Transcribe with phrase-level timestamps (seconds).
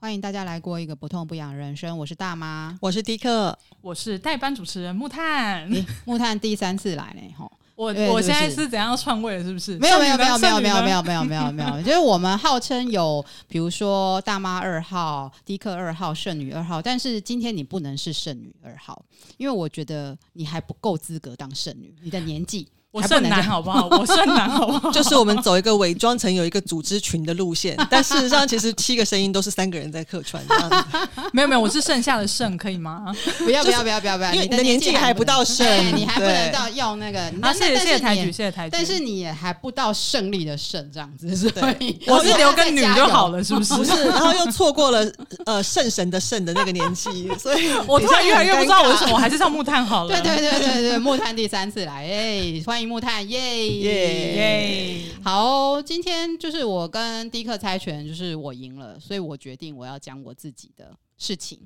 [0.00, 1.98] 欢迎大家来过一个不痛不痒的人生。
[1.98, 5.68] 我是大妈，我是迪克，我是代班主持人木炭。
[6.04, 7.50] 木炭第三次来呢，吼！
[7.74, 9.42] 我我现在是怎样篡位了？
[9.42, 9.76] 是不是？
[9.78, 19.04] 没有没有没有没有没有没有没有没有没有，就是我们号称有，比如说大妈二号、迪克二号、剩女二号，但是今天你不能是剩女二号，
[19.36, 22.68] 因为我觉得你还不够资格当剩女，你的年纪。
[23.00, 23.86] 我剩男好不好？
[23.90, 24.90] 我剩男好不好？
[24.92, 30.98] 就是我们走一个伪装成有一个组织群的路线，但事实上其实七个声音都是三个人在客串这样子。
[31.32, 33.04] 没有没有，我是剩下的剩，可以吗？
[33.38, 35.66] 不要不要不要不要不要，因为你的年纪还不到剩，
[35.96, 37.20] 你还不能到要那个。
[37.40, 38.70] 啊，谢谢谢谢抬举，谢谢抬举。
[38.72, 43.74] 但是你也还不到胜利的胜这样子，所以我是留个女就好了，是不是？
[43.74, 45.06] 不是，然后又错过了
[45.46, 50.20] 呃圣神的圣的那个年纪，所以我突然越来越不知道为什么，我还是上木炭好了。
[50.20, 53.68] 对对对对对，木炭第三次来，哎，欢迎木炭，耶。
[53.68, 55.00] 耶耶！
[55.22, 61.58] 好，今天就是我跟迪克猜拳，就是我赢了，所以我决定我要讲我自己的事情。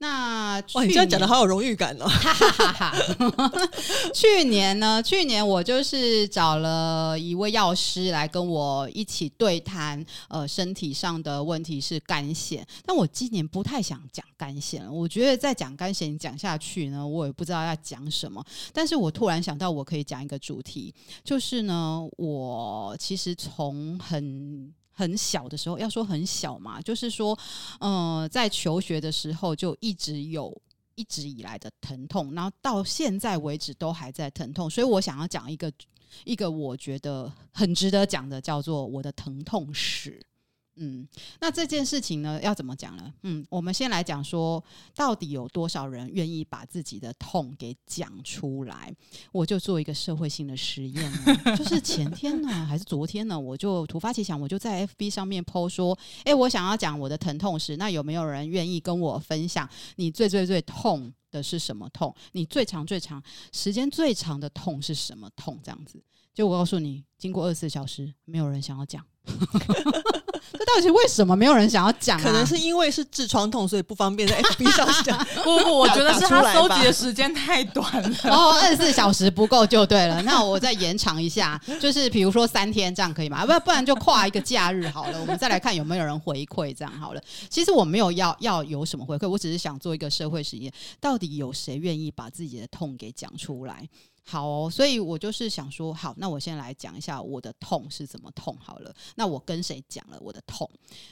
[0.00, 2.06] 那哇，你这样讲的好有荣誉感哦！
[2.06, 2.92] 哈哈哈
[3.30, 3.68] 哈
[4.14, 18.44] 去年呢，去年我就是找了一位药师来跟我一起对谈，呃，身体上的问题是肝腺，但我今年不太想讲肝癬，我觉得再讲肝腺讲下去呢，我也不知道要讲什么。
[18.72, 24.72] 但是我突然想到，我可以讲一个主题，就是呢，我其实从很。
[24.98, 27.38] 很小的时候，要说很小嘛，就是说，
[27.78, 30.52] 呃，在求学的时候就一直有
[30.96, 35.72] 一直以来的疼痛，然后到现在为止都还在疼痛，所以我想要讲一个
[36.24, 40.20] 一个我觉得很值得讲的，叫做我的疼痛史。
[40.78, 41.06] 嗯，
[41.40, 43.12] 那这件事情呢，要怎么讲呢？
[43.22, 44.62] 嗯，我们先来讲说，
[44.94, 48.94] 到底有多少人愿意把自己的痛给讲出来？
[49.32, 51.12] 我就做一个社会性的实验，
[51.58, 62.14] 就是前天呢，还是昨天呢，我就突发奇想，我就在 FB 上面 po 说，诶，我想要讲我的疼痛史，那有没有人愿意跟我分享你最最最痛的是什么痛？
[62.32, 65.58] 你最长最长时间最长的痛是什么痛？
[65.62, 66.02] 这样子，
[66.32, 69.04] 就我告诉你，经过二十四小时，没有人想要讲。
[70.52, 72.22] 这到底是为什么没有人想要讲啊？
[72.22, 75.18] 可能是因为是痔疮痛，所以不方便在 FB 上讲。
[75.44, 78.16] 不不，我觉得是他收集的时间太短了。
[78.24, 80.22] 哦，二十四小时不够就对了。
[80.22, 83.44] 那我再延长一下，就是比如说三天这样可以吗？
[83.44, 85.20] 不，不然就跨一个假日好了。
[85.20, 87.20] 我们再来看有没有人回馈这样好了。
[87.48, 93.88] 其实我没有要要有什么回馈，我只是想做一个社会实验，到底有谁愿意把自己的痛给讲出来？
[94.30, 98.94] 好哦，所以我就是想说，好，那我先来讲一下我的痛是怎么痛好了。
[99.14, 100.68] 那我跟谁讲了我的痛？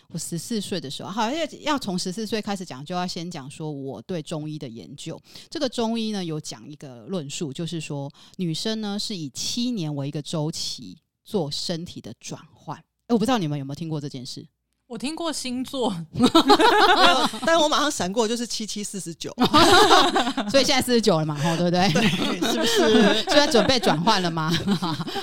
[0.09, 5.19] 我十四岁的时候，好，要要从十四岁开始讲，就要先讲说我对中医的研究。
[5.49, 12.77] 这个中医呢，有讲一个论述，就是说女生呢是以七年为一个周期做身体的转换。
[12.77, 14.47] 诶，我不知道你们有没有听过这件事。
[14.89, 15.93] 我听过星座，
[17.45, 19.35] 但我马上闪过，就是七七四十九
[20.49, 21.93] 所以现在四十九了嘛，吼，对不对？
[21.93, 23.15] 对，是不是？
[23.25, 24.49] 现在准备转换了吗？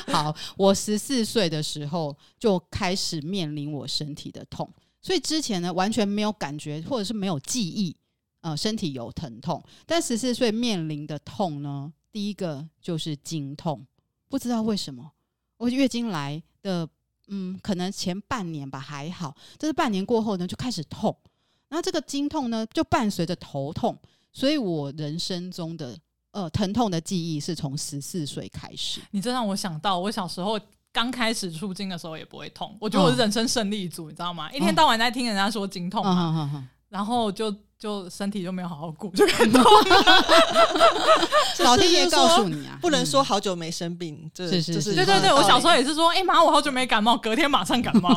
[0.07, 4.69] 好，我十四岁的时候就开始面临我身体的痛，
[5.01, 7.95] 所以之前呢完全没有感觉，或者是没有记忆，
[8.41, 9.63] 呃，身体有疼痛。
[9.85, 13.87] 但十四岁面临的痛呢，第一个就是经痛，
[14.27, 15.11] 不知道为什么，
[15.55, 16.89] 我月经来的。
[17.27, 21.15] 嗯，可能前半年吧还好，但是半年过后呢就开始痛，
[21.69, 23.97] 然后这个经痛呢就伴随着头痛，
[24.31, 25.97] 所以我人生中的
[26.31, 28.99] 呃疼痛的记忆是从十四岁开始。
[29.11, 30.59] 你这让我想到，我小时候
[30.91, 34.51] 刚开始出经的时候也不会痛，我觉得我是人生胜利组，你知道吗？
[34.51, 37.51] 一天到晚在听人家说经痛嘛，然后就。
[37.83, 39.61] 就身体就没有好好顾，就很痛。
[41.65, 44.31] 老天爷告诉你啊，不能说好久没生病。
[44.33, 48.09] 这是是是，对对对，我小时候也是说，哎妈，我好久没感冒，隔天马上感冒。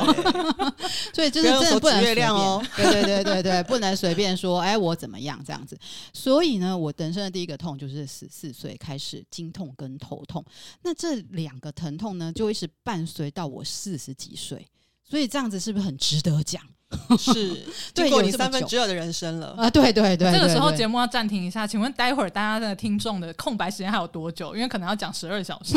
[1.12, 2.64] 所以就是真的不能随便哦。
[2.76, 5.76] 对对对对对，不能随便说，哎，我怎么样这样子。
[6.12, 10.44] 所以呢，我人生的第一个痛就是十四岁开始经痛跟头痛，
[10.84, 14.64] 那这两个疼痛呢，就一直伴随到我四十几岁。
[15.02, 16.62] 所以这样子是不是很值得讲？
[17.18, 19.68] 是，经过你三分之二的人生了啊！
[19.68, 24.54] 对对对，这个时候节目要暂停一下，请问待会儿大家的听众的空白时间还有多久？
[24.54, 25.74] 因为可能要讲十二小时，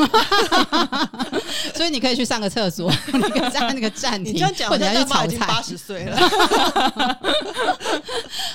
[1.74, 5.48] 所以你可以去上个厕所， 你可以按那个暂停，或者要去炒菜。
[5.48, 6.18] 八十岁了，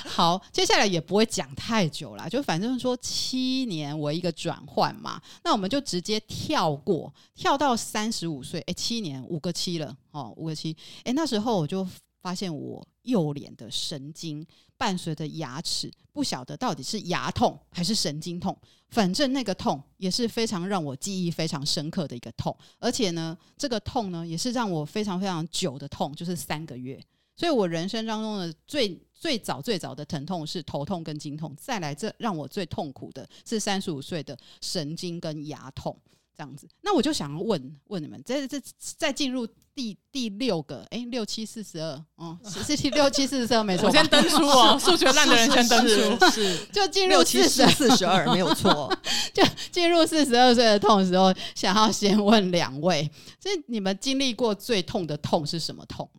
[0.07, 11.85] 好，接下来也不会讲太久了，就反正说七年为一个转换嘛，那我们就直接跳过，跳到三十五岁，哎，七年五个七了哦，五个七，哎，那时候我就。
[12.25, 14.43] 发现我右脸的神经
[14.77, 18.57] 伴随着牙齿，不晓得到底是牙痛还是神经痛，
[18.89, 26.99] 反正那个痛也是非常让我记忆非常深刻的一个痛，而且呢，这个痛呢也是让我非常非常久的痛，就是三个月。
[27.35, 35.95] 所以我人生当中的最最早最早的疼痛是头痛跟经痛，再来这让我最痛苦的是三十五岁的神经跟牙痛。
[36.35, 38.61] 这样子，那我就想要问问你们，这这
[38.97, 43.87] 再进入第第六个，哎、欸，六七四十二，嗯，是是六七四十二，没错。
[43.87, 48.93] 我先登出哦， 数学烂的人先登出，是就进入四十四十二，没有错。
[49.33, 53.09] 就进入四十二岁的痛的时候，想要先问两位，
[53.39, 56.09] 所以你们经历过最痛的痛是什么痛？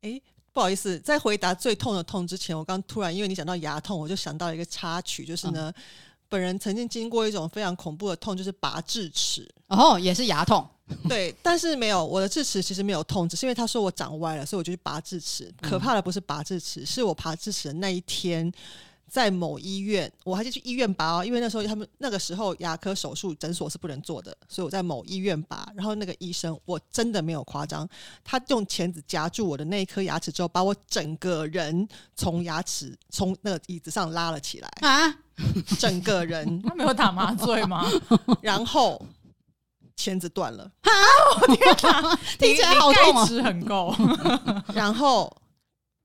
[0.00, 0.22] 哎、欸，
[0.52, 5.70] 不好意思，在回答最痛的痛之前，我刚突然因为你讲到牙痛，我就想到一个插曲，就是呢。
[5.76, 5.82] 嗯
[6.30, 10.66] 本人曾经经过一种非常恐怖的痛，就是拔智齿，哦，也是牙痛，
[11.08, 15.52] 对，但是没有我的智齿其实没有痛，只是因为他说我长歪了，所以我就去拔智齿。
[15.60, 18.50] 可怕的不是拔智齿，是我拔智齿的那一天。
[19.10, 25.68] 在某医院，我还是去医院拔哦，因为那时候他们那个时候牙科手术诊所是不能做的，所以我在某医院拔。
[25.74, 27.86] 然后那个医生，我真的没有夸张，
[28.22, 35.12] 他用钳子夹住我的那一颗牙齿之后，把我整个人从牙齿从那个椅子上拉了起来啊，
[35.76, 36.62] 整个人。
[36.62, 37.90] 他没有打麻醉吗？
[38.40, 39.04] 然后
[39.96, 40.90] 钳子断了啊！
[41.42, 43.26] 我天哪，听起来好痛啊！
[43.26, 43.92] 吃很够，
[44.72, 45.36] 然后。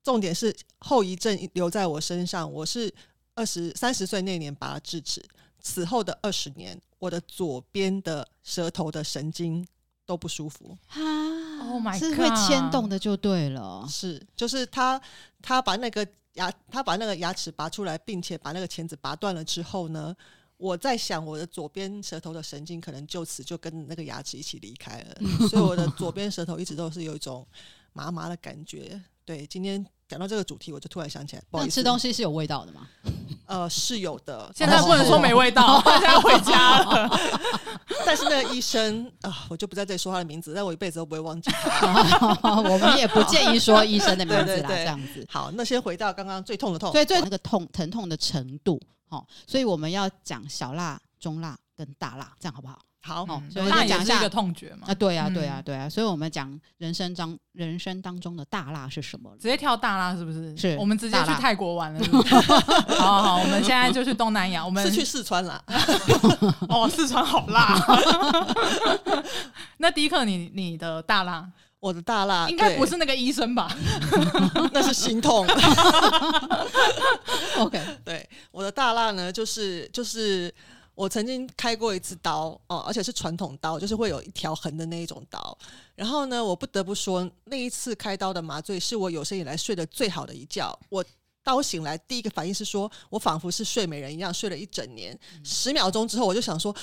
[0.06, 2.50] 重点是后遗症留在我身上。
[2.50, 2.94] 我是
[3.34, 5.20] 二十三十岁那年拔了智齿，
[5.60, 9.68] 此后的二十年，我的左边的舌头的神经
[10.06, 13.84] 都不舒服啊！Oh my God，是会牵动的就对了。
[13.90, 15.02] 是，就是他
[15.42, 20.16] 他把那个牙他把那个牙齿拔出来，并且把那个钳子拔断了之后呢，
[20.58, 25.16] 我在想我的左边舌头的神经可能就此就跟那个牙齿一起离开了，
[25.50, 27.44] 所以我的左边舌头一直都是有一种
[27.92, 29.02] 麻麻的感觉。
[29.26, 29.84] 对，今天。
[30.08, 32.88] 讲到这个主题，我就突然想起来，不好意思，吃东西是有味道的吗？
[33.48, 34.52] 呃，是有的。
[34.56, 37.10] 现在不能说没味道， 现在要回家了。
[38.06, 41.50] 但是那个医生啊、呃，我就不在这里说他的名字，但我一辈子都不会忘记
[42.44, 45.26] 我们也不建议说医生的名字啦，对对对，这样子。
[45.30, 48.80] 好，那先回到刚刚最痛的痛，所以最那个痛疼痛的程度，
[49.10, 52.80] 好，所以我们要讲小辣、中辣跟大辣，这样好不好？
[53.06, 54.88] 好，嗯、所以讲一下一个痛觉嘛。
[54.88, 59.32] 啊，对啊，对啊，对啊，所以我们讲人生当人生当中的大辣是什么？
[59.40, 60.58] 直接跳大辣是不是？
[60.58, 62.36] 是，我们直接去泰国玩了是不是。
[62.98, 65.64] 好好，我们现在就去东南亚，我们是去四川啦。
[66.68, 67.80] 哦，四川好辣。
[69.78, 71.48] 那迪克，你你的大辣，
[71.80, 73.72] 我的大辣应该不是那个医生吧？
[74.74, 75.46] 那是心痛。
[77.60, 80.52] OK，对，我的大辣呢，就是就是。
[80.96, 85.58] 我曾经开过一次刀哦，而且是传统刀，就是会有一条横的那一种刀。
[85.94, 90.76] 然后呢，我不得不说，那一次开刀的麻醉是我有生以来睡得最好的一觉。
[90.90, 91.06] 我
[91.44, 95.16] 刀醒来第一个反应是说，我仿佛是睡美人一样睡了一整年。
[95.44, 96.76] 十秒钟之后，我就想说。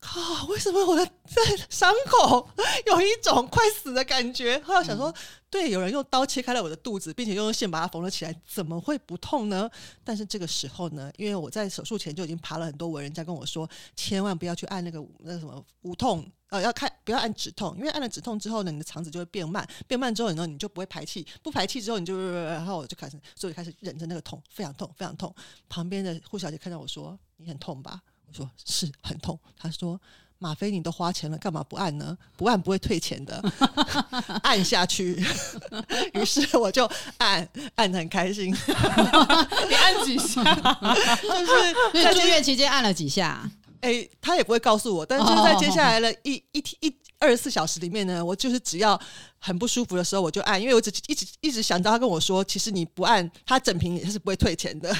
[0.00, 0.46] 靠！
[0.46, 2.50] 为什么我的这伤口
[2.86, 4.58] 有一种快死的感觉？
[4.60, 5.14] 后来想说，
[5.50, 9.70] 对，有人用刀切开了我的肚子，并且用线把它缝了起来，怎么会不痛呢？
[10.02, 25.34] 但是这个时候呢，因为我在手术前就已经爬了很多文，人家跟我说，千万不要去按那个那什么无痛，呃，要看不要按止痛，因为按了止痛之后呢，你的肠子就会变慢，变慢之后呢，你就不会排气，不排气之后你就，然后我就开始，所以开始忍着那个痛，非常痛，非常痛。
[25.68, 28.00] 旁边的护小姐看到我说：“你很痛吧？”
[28.30, 30.00] 我说是很痛，他说
[30.38, 32.16] 吗啡你都花钱了，干嘛不按呢？
[32.36, 33.42] 不按不会退钱的，
[34.42, 35.22] 按下去。
[36.14, 38.46] 于是我就按，按的很开心。
[38.56, 40.42] 你按几下？
[41.22, 43.50] 就是在住院期间按了几下。
[43.80, 48.98] 哎、欸，他也不会告诉我，但是就是在接下来的一一天一二十四小时里面呢，我就是只要
[49.38, 54.90] 很不舒服的时候我就按，因为我只一直一直想到他跟我说，其实你不按，他整瓶也是不会退钱的。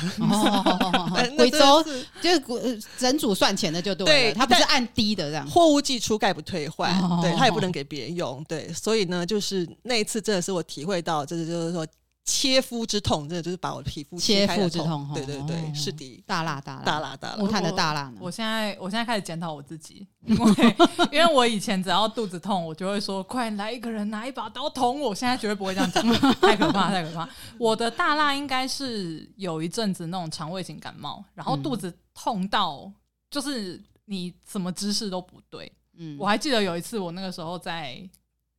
[1.37, 1.83] 贵州
[2.21, 5.47] 就是整组算钱的就对了，对，他不是按低的这样。
[5.49, 11.87] 货物寄出概不退换，对他也不能给别人用，对，所以呢，就是那一次真的是我体会到，就是就是说。
[12.31, 18.19] 切肤之痛，真的就是把我的皮肤切开之痛，对对对，哦、是的，大辣大辣大辣大辣，木炭的大辣呢。
[18.21, 20.77] 我现在我现在开始检讨我自己，因为
[21.11, 25.13] 因为我以前只要肚子痛，我就会说快来一个人拿一把刀捅我。
[25.13, 26.07] 现在绝对不会这样讲，
[26.41, 27.29] 太可怕太可怕。
[27.59, 32.89] 我的大辣应该是有一阵子那种肠胃型感冒，然后肚子痛到
[33.29, 35.73] 就是你什么姿势都不对。
[35.99, 38.09] 嗯，我还记得有一次我那个时候在。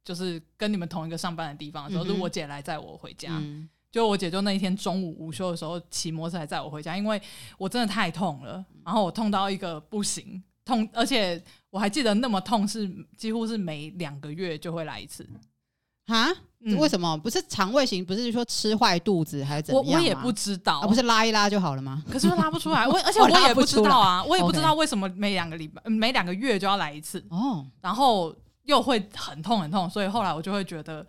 [0.04, 3.30] 就是跟你们同一个上班的地方的时候，嗯、是我姐来载我回家。
[3.34, 7.22] 嗯、就我姐就那一天中午午休的时候骑摩托车来载我回家，因为
[7.58, 15.28] 我真的太痛了，然后我痛到一个不行，痛，而且我还记得那么痛是几乎是每两个月就会来一次。
[16.08, 16.28] 啊？
[16.64, 17.18] 嗯、为什么？
[17.18, 18.06] 不是肠胃型？
[18.06, 19.94] 不是说吃坏肚子还是怎么样？
[19.94, 22.04] 我我也不知道，啊、不是拉一拉就好了吗？
[22.10, 27.24] 可是拉不出来，我 而且我也不知道啊，我也不知道为什么每两个礼拜、每两个月就要来一次。
[27.30, 28.36] 哦，然后。
[28.64, 31.06] 又会很痛很痛，所以后来我就会觉得，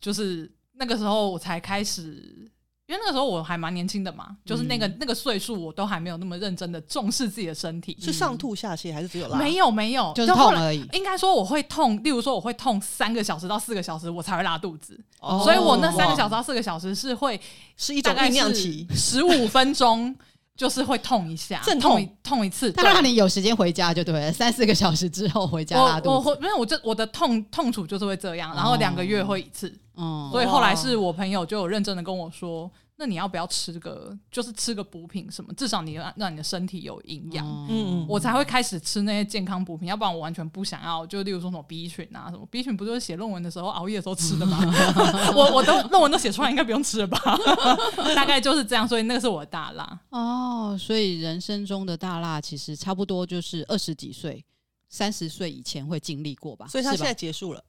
[0.00, 2.48] 就是那个时候我才开始。
[2.88, 7.96] 因为那个时候我还蛮年轻的嘛，就是那个、嗯、那个岁数，我都还没有那么认真的重视自己的身体。
[7.98, 9.38] 是上吐下泻还是只有拉？
[9.38, 10.84] 没有没有，就是痛而已。
[10.92, 15.00] 应该说我会痛，例如说我会痛三个小时到四个小时，我才会拉肚子。
[15.20, 17.40] 哦、所以我那三个小时到四个小时是会
[17.78, 20.14] 是一种酝酿期，十五分钟
[20.62, 22.70] 就是会痛一下，阵痛痛一次。
[22.70, 26.08] 他让你有时间回家就对了，三四个小时之后回家拉肚子。
[26.08, 29.74] 我我因为我这我的痛痛楚就是会这样，然后两个月会一次。
[29.94, 32.70] 哦、所以后来是我朋友就有认真的跟我说。
[33.02, 35.52] 那你要不要吃个，就是吃个补品什么？
[35.54, 39.88] 至少你让让你的身体有营养，嗯，我才会开始吃那些健康补品。
[39.88, 41.04] 要不然我完全不想要。
[41.04, 44.56] 就例如说什么 B 群啊，什么 B 群不就是写论文的时候熬夜的时候吃的吗？
[45.34, 47.18] 我我都论文都写出来，应该不用吃了吧？
[48.14, 48.86] 大概就是这样。
[48.86, 50.78] 所以那个是我的大辣哦。
[50.78, 54.44] 所以人生中的大辣其实差不多就是二十几岁、
[54.88, 56.68] 三十岁以前会经历过吧？
[56.68, 57.64] 所以他现在结束了。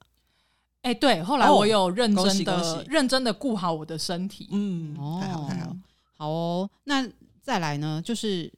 [0.84, 4.48] 哎，欸、对，后来我有认真的、认真的顾好我的身体。
[4.52, 5.76] 嗯，哦，太好，太好，
[6.18, 6.70] 好哦。
[6.84, 7.08] 那
[7.42, 8.52] 再来呢，就是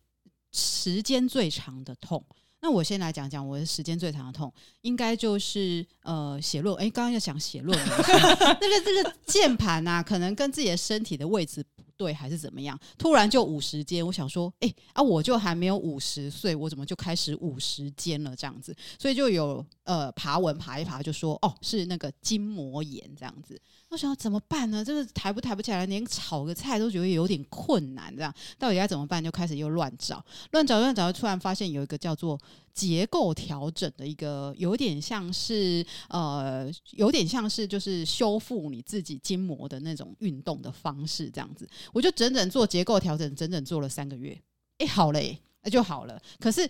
[0.51, 2.23] 时间最长的痛。
[2.61, 6.75] 那我先来讲讲我的时间最长的痛，应该就是呃写论。
[6.79, 7.89] 哎，刚刚要讲写论文，
[8.61, 11.65] 那个这个键盘啊，可能跟自己的身体的位置。
[11.97, 12.79] 对，还是怎么样？
[12.99, 18.37] 突然就五十肩，我想说，哎啊，我就还没有五十岁，我怎么就开始五十肩了？
[18.37, 23.61] 这样子，所以就有呃爬文爬一爬，就说哦，是那个筋膜炎这样子。
[23.89, 24.85] 我想要怎么办呢？
[24.85, 29.23] 这个抬不抬不起来，连炒个菜都觉得有点困难，这样到底该怎么办？
[29.23, 32.39] 就开始又乱找，乱找乱找，突然发现有一个叫做
[32.77, 41.67] 结构调整的一个，有点像是呃，有点像是就是修复你自己筋膜的那种运动的方式，这样子。
[41.93, 44.39] 我就整整做结构调整，整整做了三个月，
[44.79, 46.23] 哎，好嘞，那就好了。
[46.39, 46.69] 可是。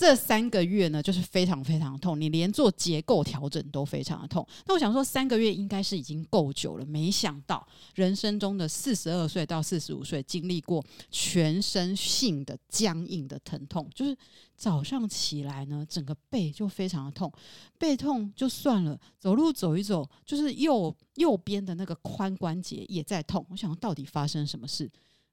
[0.00, 4.46] 这三个月呢，就是非常非常痛，你连做结构调整都非常的痛。
[4.64, 14.16] 那我想说，三个月应该是已经够久了，没想到人生中的四十二岁到四十五岁，经历过全身性的僵硬的疼痛，就是
[14.56, 17.30] 早上起来呢，整个背就非常的痛，
[17.76, 23.44] 背痛就算了，走路走一走，就是右右边的那个髋关节也在痛。
[23.50, 24.90] 我想到底发生什么事？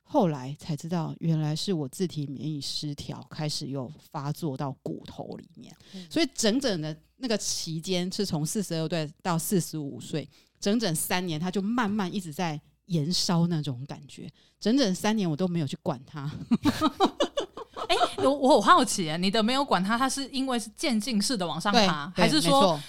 [0.10, 5.76] 后来才知道，原来是我自体免疫失调，开始又发作到骨头里面。
[5.94, 10.28] 嗯、所以整整的那个期间是从四十二岁到四十五岁，
[10.60, 14.32] 整整三年，他就慢慢一直在延烧那种感觉。
[14.60, 16.32] 整整三年我都没有去管它。
[17.90, 22.80] 哎、欸，我我好奇，你的没有管他，他是因为是渐进式的往上爬，还是说？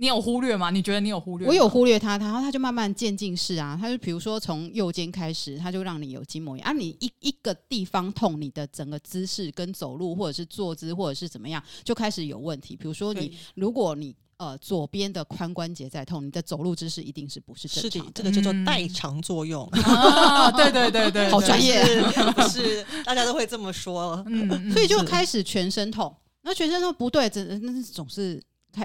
[0.00, 0.70] 你有忽略吗？
[0.70, 1.48] 你觉得你有忽略？
[1.48, 12.76] 我有忽略他，然后它就慢慢渐进式啊，他就比如说从右肩开始，他就让你有筋膜炎啊，你一一个地方痛，你的整个姿势跟走路或者是坐姿或者是怎么样，就开始有问题。
[12.76, 18.12] 比如说你，如果你呃左边的髋关节在痛，你的走路姿势一定是不是正常的？
[18.14, 19.66] 这个叫做代偿作用。
[19.66, 21.82] 啊，对对对对， 好专业，
[22.36, 24.22] 不是大家都会这么说。
[24.28, 28.40] 嗯，所以就开始全身痛，那全身痛不对，这那是总是。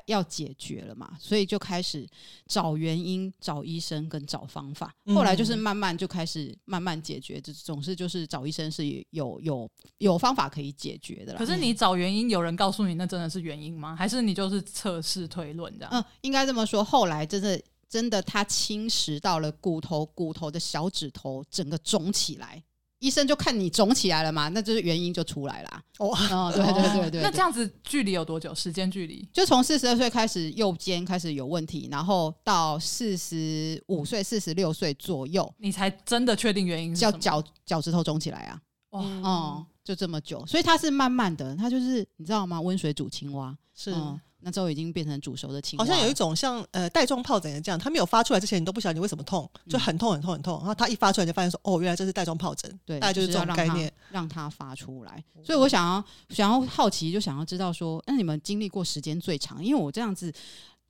[0.05, 2.07] 要解决了嘛，所以就开始
[2.47, 4.93] 找原因、找医生跟找方法。
[5.07, 11.37] 后来就是慢慢就开始慢慢解决，这总是就是找医生是有有有方法可以解决的啦。
[11.37, 13.95] 可是你找原因，有人告诉你那真的是原因吗？
[13.95, 15.91] 还是你就是测试推论这样？
[15.93, 16.83] 嗯，应该这么说。
[16.83, 22.63] 后来真的真的，它侵蚀到了骨头，骨头的小指头整个肿起来。
[23.03, 25.81] 医生就看你肿起来了嘛，那就是原因就出来了。
[25.97, 27.21] 哦，哦，对对对对。
[27.21, 28.55] 那这样子距离有多久？
[28.55, 29.27] 时间距离？
[29.33, 37.11] 就从四十二岁开始，右肩开始有问题，然后到四十五岁、四十六岁左右，你才真的确定原因是什么？
[37.11, 38.61] 叫脚脚趾头肿起来啊。
[38.91, 42.61] 哇，哦，就这么久，所以它是慢慢的，它就是你知道吗？
[42.61, 43.91] 温水煮青蛙是。
[43.91, 55.23] 嗯那之后已经变成煮熟的青蛙，好像有一种像呃带状疱疹的这样，它没有发出来之前，你都不晓得你为什么痛，就很痛很痛很痛，然后它一发出来就发现说，哦，原来这是带状疱疹，对，大概就是这种概念，让它发出来。
[55.43, 59.63] 所以我想要想要好奇，就想要知道说，那你们经历过时间最长？
[59.63, 60.31] 因为我这样子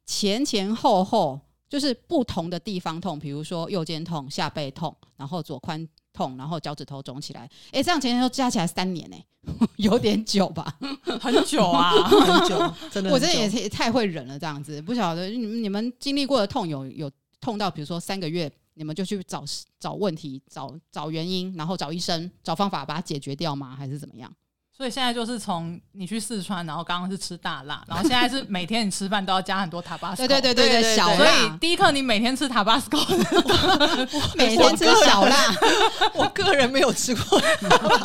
[0.05, 5.87] 前前后后就是不同的地方痛，比如说右肩痛、下背痛，然后左髋。
[6.13, 9.17] 痛，然后脚趾头肿起来，哎，这样前前后后加起来三年呢，
[9.77, 10.77] 有点久吧？
[11.19, 19.43] 很久啊， 很久，真的，我真的也也太会忍了，这样子，不晓得你们你们经历过的痛有有痛到，比如说三个月，你们就去找
[19.79, 23.75] 找问题，找找原因，然后找医生，找方法把它解决掉吗？
[23.75, 24.31] 还是怎么样？
[24.75, 30.27] 所以现在就是从你去四川，然后刚刚是吃大辣，然后现在是每天你吃饭都要加很多塔巴斯。
[30.27, 31.17] 对对对对对，小辣。
[31.17, 32.89] 所以第一课你每天吃塔巴斯，
[34.35, 35.55] 每天吃小辣。
[36.15, 37.41] 我个人没有吃过。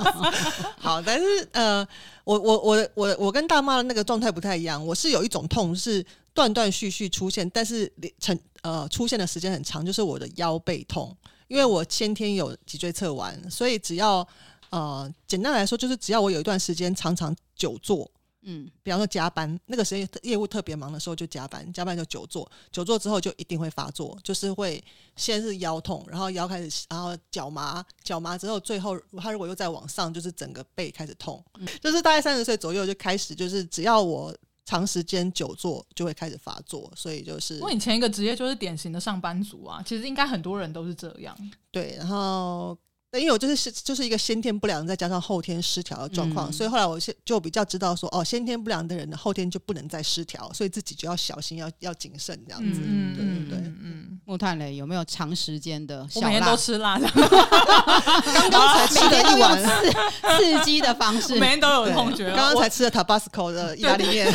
[0.78, 1.86] 好，但是呃，
[2.24, 6.04] 我我我我我跟大妈的那个状态不太一样，我是有一种痛是。
[6.34, 11.12] 断断续续出现，但是成呃出现的时间很长，就是我的腰背痛，
[11.48, 14.24] 因为我先天有脊椎侧弯，所以只要
[14.70, 18.10] 呃简单来说，就是只要我有一段时间常常久坐。
[18.42, 24.82] 嗯，比方说加班，那个时间业务特别忙的时候就加班，加班就久坐，久坐之后就一定会发作，就是会
[25.16, 34.34] 先是腰痛，然后腰开始，然后脚麻，脚麻之后，最后他如果又再往上，就是整个背开始痛，嗯、就是大概三十岁左右就开始，就是只要我
[34.64, 37.58] 长时间久坐就会开始发作，所以就是。
[37.60, 41.36] 我以前一个职业就是典型的上班族啊，其实应该很多人都是这样。
[41.72, 42.78] 对，然后。
[43.12, 52.80] 因为我就是是就是一个先天不良，再加上后天失调的状况，嗯、所以后来我先就比较知道说，哦，先天不良的人的后天就不能再失调，所以自己就要小心，要要谨慎这样子。
[52.84, 53.72] 嗯、对对对。
[53.80, 56.26] 嗯，木炭雷有没有长时间的小辣？
[56.26, 59.58] 我每天都吃辣的， 刚刚才吃了一碗
[60.36, 62.26] 刺激的方式，每天都有痛觉。
[62.36, 64.30] 刚刚才吃了 Tabasco 的意大利面，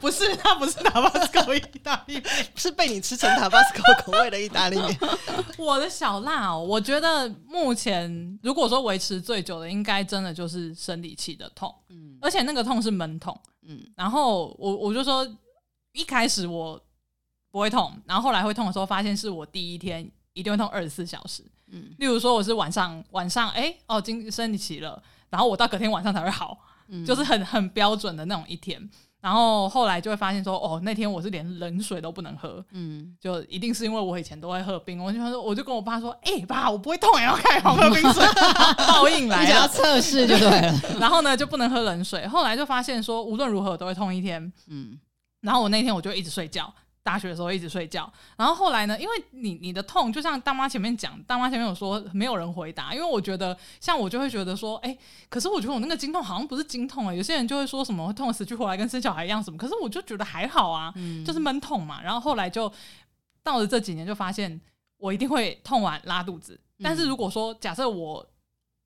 [0.00, 2.24] 不是，它不是 Tabasco 意大利面，
[2.56, 4.98] 是被你吃成 Tabasco 口味的意大利面。
[5.58, 8.05] 我的小辣哦，我觉得目前。
[8.42, 15.26] 如果说维持最久的，应该真的就是生理期的痛，嗯，而且那个痛是闷痛，嗯，然后我我就说，
[15.92, 16.80] 一开始我
[17.50, 26.58] 不会痛，然后后来会痛的时候，发现是我第一天一定会痛二十四小时，嗯，例如说我是晚上晚上，哎、欸，哦，经生理期了，然后我到隔天晚上才会好，
[26.88, 28.88] 嗯，就是很很标准的那种一天。
[29.26, 38.24] 然后后来就会发现说，哦，那天我是连冷水都不能喝，嗯，就一定是因为我以前都会喝冰，我就说，我就跟我爸说，哎、欸，爸，我不会痛，也要开好喝冰水，
[38.86, 40.80] 报应来了，想要测试就对了。
[41.00, 42.24] 然后呢，就不能喝冷水。
[42.28, 44.96] 后来就发现说，无论如何都会痛一天，嗯，
[45.40, 46.72] 然后我那天我就一直睡觉。
[47.06, 48.98] 大学的时候一直睡觉，然后后来呢？
[48.98, 54.98] 因为你你的痛，就像大妈前面讲，大妈前面有说没有人回答，因为我觉得像我就会觉得说，哎、
[55.28, 60.92] 可是我觉得我那个经痛好像不是经痛啊、有些人就会说什么痛死去活来，跟生小孩一样什么，可是我就觉得还好啊，
[61.24, 62.02] 就是闷痛嘛。
[62.02, 62.72] 然后后来就
[63.44, 64.60] 到了这几年，就发现
[64.96, 68.26] 我一定会痛完拉肚子，但是如果说假设我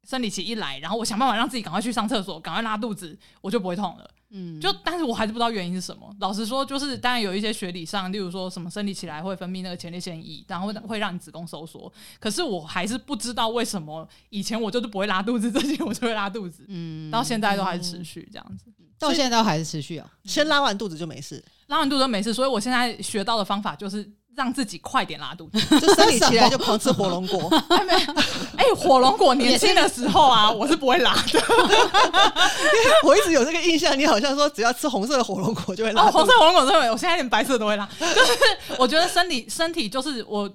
[0.07, 4.11] 生理期一来，然后我想办法让自己赶快去上厕所，赶快拉肚子，我就不会痛了。
[4.31, 6.09] 嗯，就但是我还是不知道原因是什么。
[6.21, 11.93] 老实说，就是当然有一些学理上，例如说什么生理起来会分泌那个前列腺液，然后会会让你子宫收缩。
[12.19, 16.65] 可是我还是不知道为什么以前我就是不会拉肚子，最近我就会拉肚子。
[16.69, 18.67] 嗯，到现在都还是持续这样子，
[18.99, 20.11] 到现在都还是持续啊。
[20.25, 22.33] 先拉完肚子就没事，拉完肚子就没事。
[22.33, 24.11] 所以我现在学到的方法就是。
[24.37, 27.49] 让自己快点拉肚子， 就生理期来就狂吃火龙果。
[27.69, 27.99] 哎，没有，
[28.57, 31.43] 哎，火龙果年轻的时候啊， 我是不会拉的。
[33.05, 36.05] 我一直有这个印象，你好像说只要吃红色的火龙果就会拉。
[36.05, 37.89] 哦，红色火龙果都会，我现在连白色都会拉。
[37.99, 38.33] 就是
[38.79, 40.51] 我觉得身体身体就是我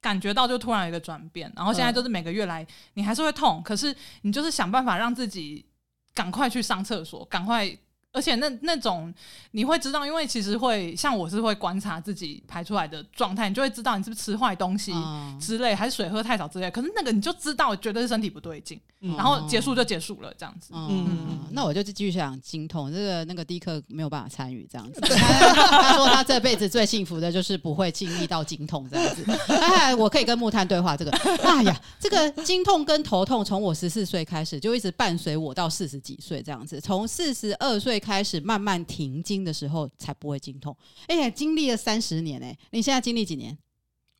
[0.00, 5.64] 感觉到就突然有一个转变，然后现在就是每个月来你还是会痛，可是你就是想办法让自己
[6.12, 7.74] 赶快去上厕所，赶快。
[8.12, 9.12] 而且那那种
[9.52, 14.92] 你会知道，因为其实会像我是会观察自己排出来的状态，你就会知道你是不是吃坏东西
[15.40, 16.70] 之类，还是水喝太少之类。
[16.70, 20.72] 可是那个你就知道，绝对是身体不对劲，嗯、然后结束就结束了这样子。
[20.74, 25.00] 嗯，那我就继续想经痛，这个那个迪克没有办法参与这样子。
[25.08, 29.24] 他说他这辈子最幸福的就是不会经历到经痛这样子。
[29.48, 31.10] 哎，我可以跟木炭对话这个。
[31.12, 38.01] 哎呀，这个经痛跟头痛从我十四岁开始就一直伴随我到四十几岁这样子，从四十二岁。
[38.02, 43.56] 开始慢慢停经的时候才不会经痛，哎、欸，经历了三十年哎、欸，你现在经历几年？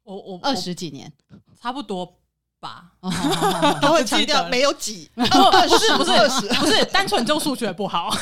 [0.05, 1.13] 我我二十几年，
[1.61, 2.07] 差不多
[2.61, 2.93] 吧。
[3.81, 8.11] 他会强调没有几，不是不是二十，不是单纯就数学不好。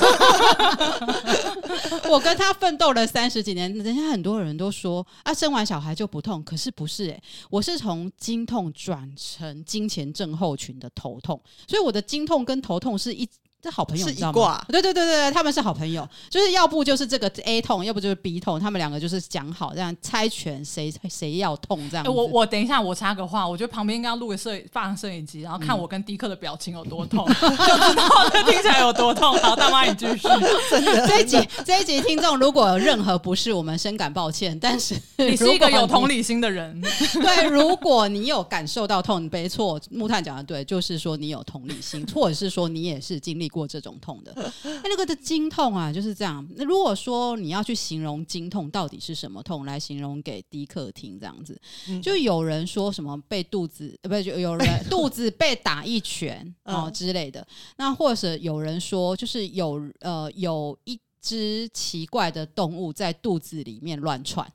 [2.10, 13.28] 我跟他奋斗了三十几年，人家很多人都说啊，生完小孩就不痛，可是不是哎、欸，我是从经痛转成经前症候群的头痛，所以我的经痛跟头痛是一。
[13.62, 14.64] 这好朋友，你知道吗？
[14.68, 22.06] 对对对对，他们是好朋友，就是要不就是这个 A 痛，要不就是 B 痛，他们两个就是讲好这样猜拳，谁谁要痛这样。
[22.06, 29.36] 我我等一下，我插个话，我觉得旁边应该要录个摄放摄影机，然后看我跟迪克的表情有多痛， 就知道这听起来有多痛。
[29.40, 30.28] 好，大妈你继续。
[30.70, 34.58] 真的，这一集这一集听众如果有任何不适，我们深感抱歉。
[34.58, 36.80] 但是 你是一个有同理心的人，
[37.12, 44.32] 对，如果你有感受到痛，没错，木炭讲的对，就是说你有同理心，或者是说你也是经历过这种痛的，
[44.64, 46.46] 那那个的经痛啊，就是这样。
[46.56, 51.60] 那如果说你要去形容经痛到底是什么痛，来形容给迪克听，这样子，
[52.02, 57.46] 就有人说什么被肚子，呃，不，就有人 肚子被打一拳哦之类的。
[57.76, 64.50] 那或者有人说，就是有呃有一只奇怪的动物在肚子里面乱窜。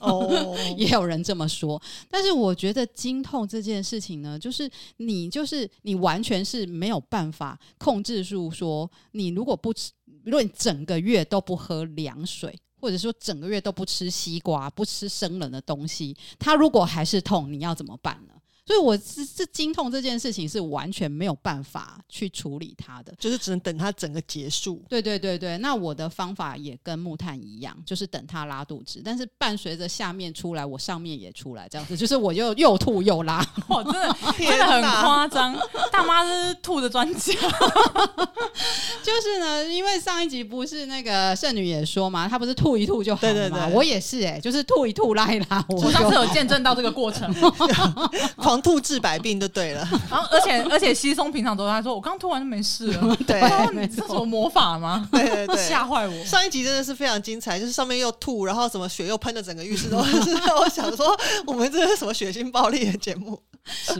[0.00, 9.92] 哦， 也有人这么说，但是我觉得经痛这件事情呢，就是你就是你完全是没有办法控制住，说你如果不吃，
[10.24, 12.58] 如果你整个月都不喝凉水。
[12.82, 18.32] 或者说整个月都不吃西瓜、不吃生冷的东西，他如果还是痛，你要怎么办呢？
[18.66, 24.80] 所以，我是这经痛这件事情是完全没有办法去处理它的，就是只能等它整个结束。
[24.88, 35.58] 对对对对，那我的方法也跟木炭一样，就是等它拉肚子，但是伴随着下面出来，我上面也出来，这样子，就是我就又吐又拉，哇，真的 真的很夸张。
[35.90, 37.32] 大妈是吐的专家，
[39.02, 47.28] 就是呢，因为上一集不是那个圣女也说嘛，她不是吐一吐就好了嘛，对对对，我也是哎、欸，就是吐一吐拉一拉，我上次有见证到这个过程。
[48.62, 53.38] 吐治百病就对了，然后而且而且稀松平常都他说我刚吐完就没事了， 对，
[53.74, 55.06] 你这是什么魔法吗？
[55.12, 56.24] 对对对，吓坏我！
[56.24, 60.18] 上一集真的是非常精彩，就是上面又吐，然后什么血又喷的整个浴室都是。
[60.58, 61.14] 我想说，
[61.46, 63.38] 我们这是什么血腥暴力的节目？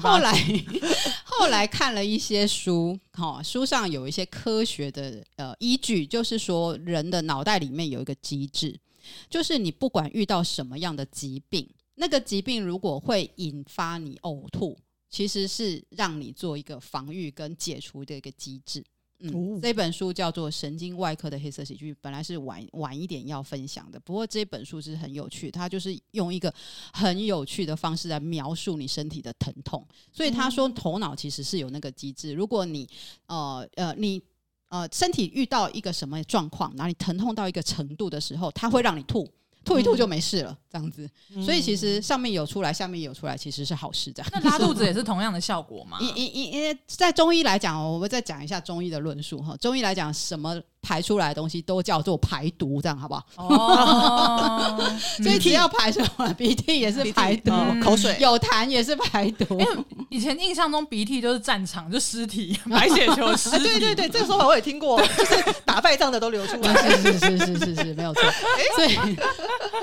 [0.01, 0.33] 后来
[1.23, 8.81] 后来看了一些书，哈，书上有一些科学的呃依据，就是说人的脑袋里面有一个机制，
[9.29, 11.69] 就是你不管遇到什么样的疾病。
[12.01, 14.75] 那个疾病如果会引发你呕吐，
[15.11, 18.83] 其实是让你做一个防御跟解除的一个机制。
[19.19, 26.51] 嗯，哦、这本书叫做《神经外科的黑色喜剧》，本来是晚晚一点要分享的，不过这本书是很有趣，它就是用一个
[26.95, 29.87] 很有趣的方式来描述你身体的疼痛。
[30.11, 32.89] 所以他说，头脑其实是有那个机制，如果你
[33.27, 34.23] 呃呃你
[34.69, 39.31] 呃身体遇到一个什么状况，然后你疼痛到一个程度的时候，它会让你吐。
[39.65, 41.09] 吐一吐就没事了，这样子，
[41.45, 44.11] 所以其实上面有出来，下面有出来，其实是好事。
[44.13, 45.99] 这样，那拉肚子也是同样的效果吗？
[46.01, 49.57] 因因因因为在中医来讲，我们再讲一下中医的论述哈。
[49.59, 53.25] 中医来讲，什么排出来的东西都叫做排毒，这样好不好？
[53.37, 54.91] 哦，
[55.23, 59.45] 所以只要排什么鼻涕也是排毒，口水有痰也是排毒。
[59.59, 63.59] 因为以前印象中鼻涕就是战场，就尸体 白血球尸体。
[63.65, 66.75] 对对对，这个说法我也听过， 就是打败仗的都流出来。
[66.97, 68.23] 是是是是是是，没有错。
[68.77, 68.99] 所以。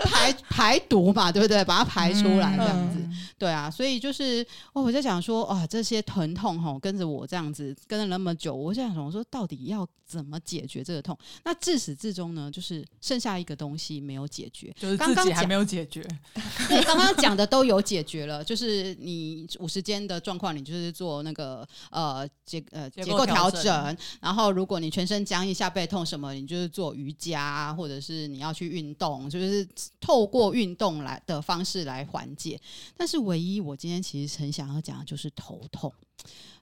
[0.04, 1.64] 排排毒嘛，对不对？
[1.66, 3.70] 把它排出来这样子，嗯、对啊。
[3.70, 11.18] 所以就是，哦，我在想说，啊，这些疼痛吼，跟着我这样子跟了那么久，我在想说，我说到底要怎么解决这个痛？
[11.44, 16.02] 那自始至终呢，就是剩下一个东西没有解决，就是刚刚还没有解决。
[16.70, 29.68] 对，刚刚讲的都有解决了，就是你五十肩的状况，你就是做那个呃结呃结构调整，整然后如果你全身僵硬、下背痛什么，你就是做瑜伽，或者是你要去运动，就是。
[30.00, 32.60] 透过运动来的方式来缓解，
[32.96, 35.94] 但是唯一我今天其实很想要讲的就是头痛。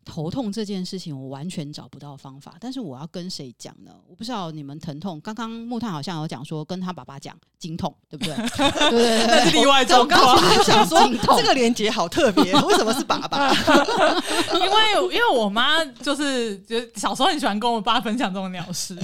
[0.06, 2.54] 头痛这件事情，我完全找不到方法。
[2.60, 3.92] 但是我要跟谁讲呢？
[4.08, 5.20] 我不知道你们疼痛。
[5.20, 8.36] 刚刚木炭好像有讲说，跟他爸爸讲经痛，对不对？
[8.92, 10.22] 对对对，那是例外状况。
[10.22, 11.00] 我刚刚想说，
[11.36, 13.52] 这个连结好特别，为什么是爸爸？
[14.54, 18.96] 因为因为我妈就是就小时候很喜欢跟我爸分享这种鸟事，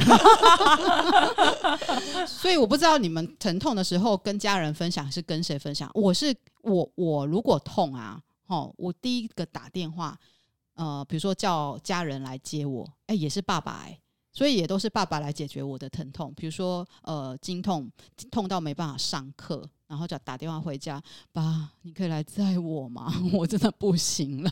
[2.27, 5.89] 所以我不知道你们疼痛的时候跟家人分享是跟谁分享。
[5.95, 10.15] 我是我我如果痛啊，哦，我第一个打电话。
[10.75, 13.99] 呃，比如说叫家人来接我，哎，也是爸爸哎，
[14.31, 16.34] 所以也都是爸爸来解决我的疼痛。
[16.36, 17.91] 比如说，呃，经痛
[18.31, 23.13] 痛到没办法上课，然后就打电话回家，爸，你可以来载我吗？
[23.36, 24.51] 我真的不行了。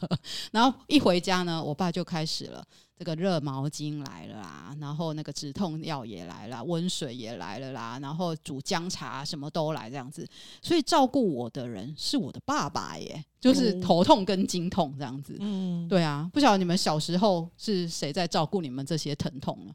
[0.52, 2.62] 然后一回家呢，我爸就开始了。
[2.98, 10.28] 这个热毛巾来了啦，然后那个止痛药也来了，温水也来了啦，然后煮姜茶什么都来这样子，
[10.62, 15.38] 所以照顾我的人是我的爸爸耶，就是头痛跟经痛这样子。
[15.40, 19.74] 嗯，对啊，不晓得你们小时候是谁在照顾你们这些疼痛呢？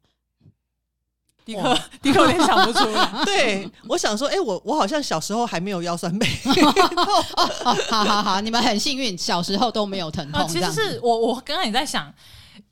[1.44, 3.11] 迪克，迪克 有点想不出来。
[3.24, 6.54] 对，我想说，哎，我我好像小时候还没有腰酸背痛。
[7.90, 10.46] 好好好，你们很幸运，小时候都没有疼痛。
[10.48, 12.12] 其实是我，我刚刚也在想。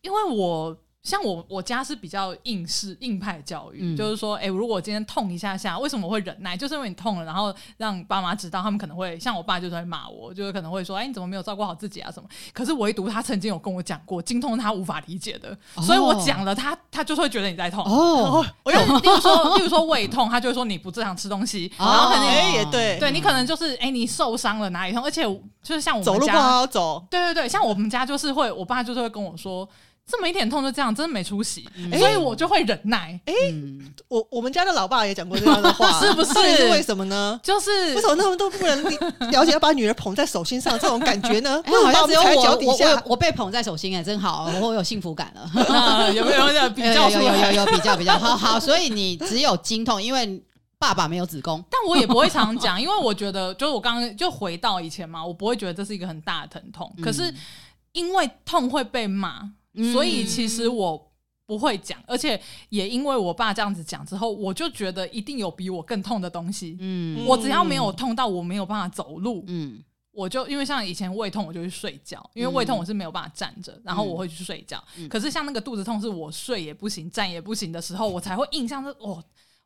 [0.01, 6.57] 因为我像我我家是比较硬式硬派教育，嗯、就是说，哎、欸，如果今天痛一下下，为什么我会忍耐？
[6.57, 12.29] 就是因为你痛了，然后让爸妈知道，他们可能会像我爸就是会骂我，就是可能会说，哎、欸，你怎么没有照顾好自己啊什么？
[12.53, 18.45] 可是唯独他曾经有跟我讲过，经痛他无法理解的，哦、所以我讲了他，他就会觉得你在痛哦。
[18.63, 25.03] 我例如说，例如说胃痛，他就会说你不正常吃东西，哦、然后可能也对，对你可能就是哎、欸，你受伤了哪里痛？
[25.03, 25.25] 而且
[25.65, 29.69] 就是像我们家走路不好好走，对对对，像我们家就是会，我爸就是会跟我说。
[30.05, 33.19] 这么一点痛就这样，真的没出息，嗯、所以我就会忍耐。
[33.25, 36.57] 哎、嗯，我我们家的老爸也讲过这样的话，是 不是？
[36.57, 37.41] 是为什么呢？
[37.43, 38.85] 就是为什么他们都不能
[39.31, 41.63] 了解要把女儿捧在手心上这种感觉呢？
[41.65, 45.65] 哎，好像只有我，我我我被捧在手心，哎，真好， 我有幸福感了。
[45.65, 47.09] 啊、有没有比较？
[47.09, 50.43] 有有有有比较比较好好，所以你只有经痛，因为
[50.79, 51.65] 爸爸没有子宫。
[51.71, 56.93] 但我也不会常讲，因为我觉得，就是我刚刚就回到以前嘛，我不会觉得这是一个很大的疼痛。
[57.03, 57.33] 可是
[57.93, 59.51] 因为痛会被骂。
[59.93, 61.11] 所以其实我
[61.47, 66.77] 不会讲，而且也因为我爸这样子讲之后，我就觉得一定有比我更痛的东西。
[66.81, 69.83] 嗯，我只要没有痛到我没有办法走路，嗯，
[70.13, 74.83] 我就因为像以前胃痛，我就去睡觉，因为胃痛我是没有办法站着，然后我会去睡觉。
[74.97, 79.23] 嗯，可是像那个肚子痛，是我睡也不行，站也不行的时候，我才会印象是哦。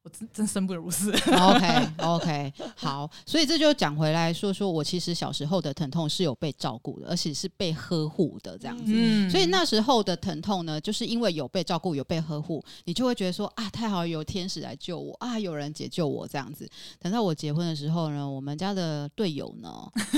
[0.07, 1.11] 我真真生不如死。
[1.35, 8.85] OK OK，好，所以这就讲回来说说我其实小时候的疼痛是有被照顾的，而且是被呵护的这样子。
[8.87, 16.71] 嗯，所以那时候的疼痛呢，就是因为有被照顾，有被呵护，你就会觉得说啊，太好，有天使来救我啊，有人解救我这样子。
[17.01, 19.69] 等到我结婚的时候呢，我们家的队友呢，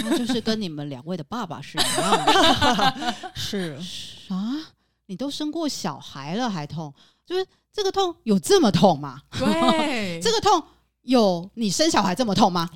[0.03, 3.79] 他就是跟你们两位的爸爸是一样的， 是
[4.29, 4.55] 啊，
[5.07, 6.92] 你都生过小孩了还痛，
[7.29, 7.47] 就是。
[7.71, 9.21] 这个痛有这么痛吗？
[9.38, 10.61] 对， 这个痛
[11.03, 12.69] 有你生小孩这么痛吗？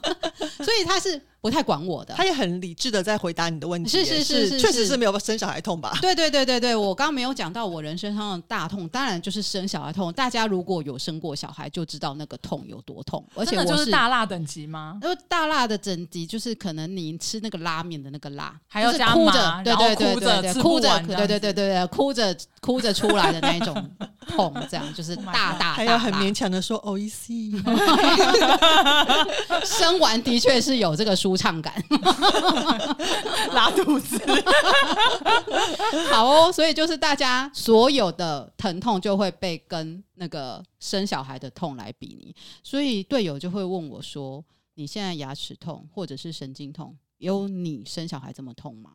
[0.62, 1.18] 所以他是。
[1.42, 3.90] 不太管我的，他也很理智的在回答你的问题。
[3.90, 5.98] 是是是是，确实是没有生小孩痛吧？
[6.00, 10.12] 对对对对对，我刚刚没有讲到我人生上的大痛，当然就是生小孩痛。
[10.12, 13.26] 大家如果有生过小孩，就知道那个痛有多痛。
[13.34, 15.00] 而且我是大辣等级吗？
[15.02, 23.74] 因为，大辣的等级就是可能你吃那个拉面的那个辣，还要加麻，对对对对对，哭着，对对对对对，哭着哭着出来的那一种
[24.30, 27.60] 痛，这样就是大大还要很勉强的说哦，I see，
[29.66, 31.82] 生完的确是有这个舒畅感。
[33.52, 34.18] 拉肚子，
[36.10, 44.42] 好哦，所以就是大家所有的疼痛就会被跟那个生小孩的痛来比拟，所以队友就会问我说
[44.74, 48.92] ：“你现在牙齿痛或者是神经痛，有你生小孩这么痛吗？”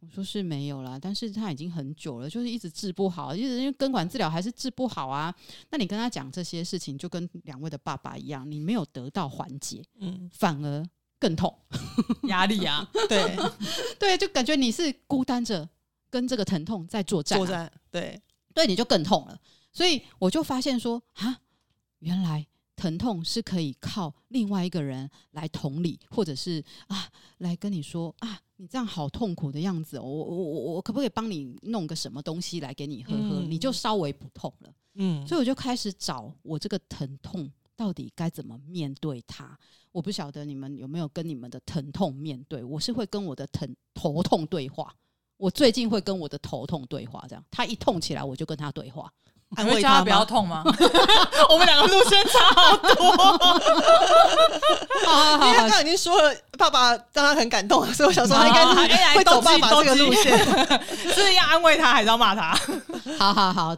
[0.00, 5.34] 我说是没有啦，但是他已经很久了，就是一直治不好，一直因为根管治疗还是治不好啊。
[5.70, 10.86] 那你跟他讲这些事情，就跟两位的爸爸一样，你没有得到缓解，嗯，反而。
[11.18, 11.52] 更痛，
[12.28, 13.36] 压力啊， 对
[13.98, 15.68] 对，就感觉你是孤单着
[16.10, 18.20] 跟这个疼痛在作战，啊，作战，对
[18.54, 19.38] 对，你就更痛了。
[19.72, 21.40] 所以我就发现说，啊，
[21.98, 34.72] 原来疼痛是可以靠另外一个人来同理，或者是啊，来跟你说啊，你这样好痛苦的样子，我我我我可不可以帮你弄个什么东西来给你喝喝，嗯、你就稍微不痛了。
[34.94, 39.56] 嗯，所以我就开始找我这个疼痛到底该怎么面对它。
[39.92, 44.92] 我不晓得你们有没有跟你们的疼痛面对，我是会跟我的疼头痛对话。
[45.36, 49.08] 我最近会跟我的头痛对话，这样他一痛起来，我就跟他对话，
[49.54, 50.64] 安慰他不要痛吗？
[51.48, 52.88] 我们两个路线差好多。
[55.46, 60.36] 因为他刚刚已经说了，爸爸让他很感动，所以我想说他应该是会走爸爸这个路线，
[61.14, 62.58] 是要安慰他还是要骂他？
[63.16, 63.76] 好好好，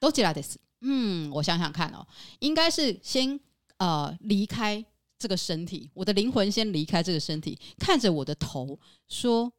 [0.00, 2.06] 都起来的是，嗯，我想想看哦，
[2.38, 3.38] 应该是先
[3.76, 4.82] 呃离开。
[5.18, 9.50] 这个身体，我的灵魂先离开这个身体，看着我的头说：“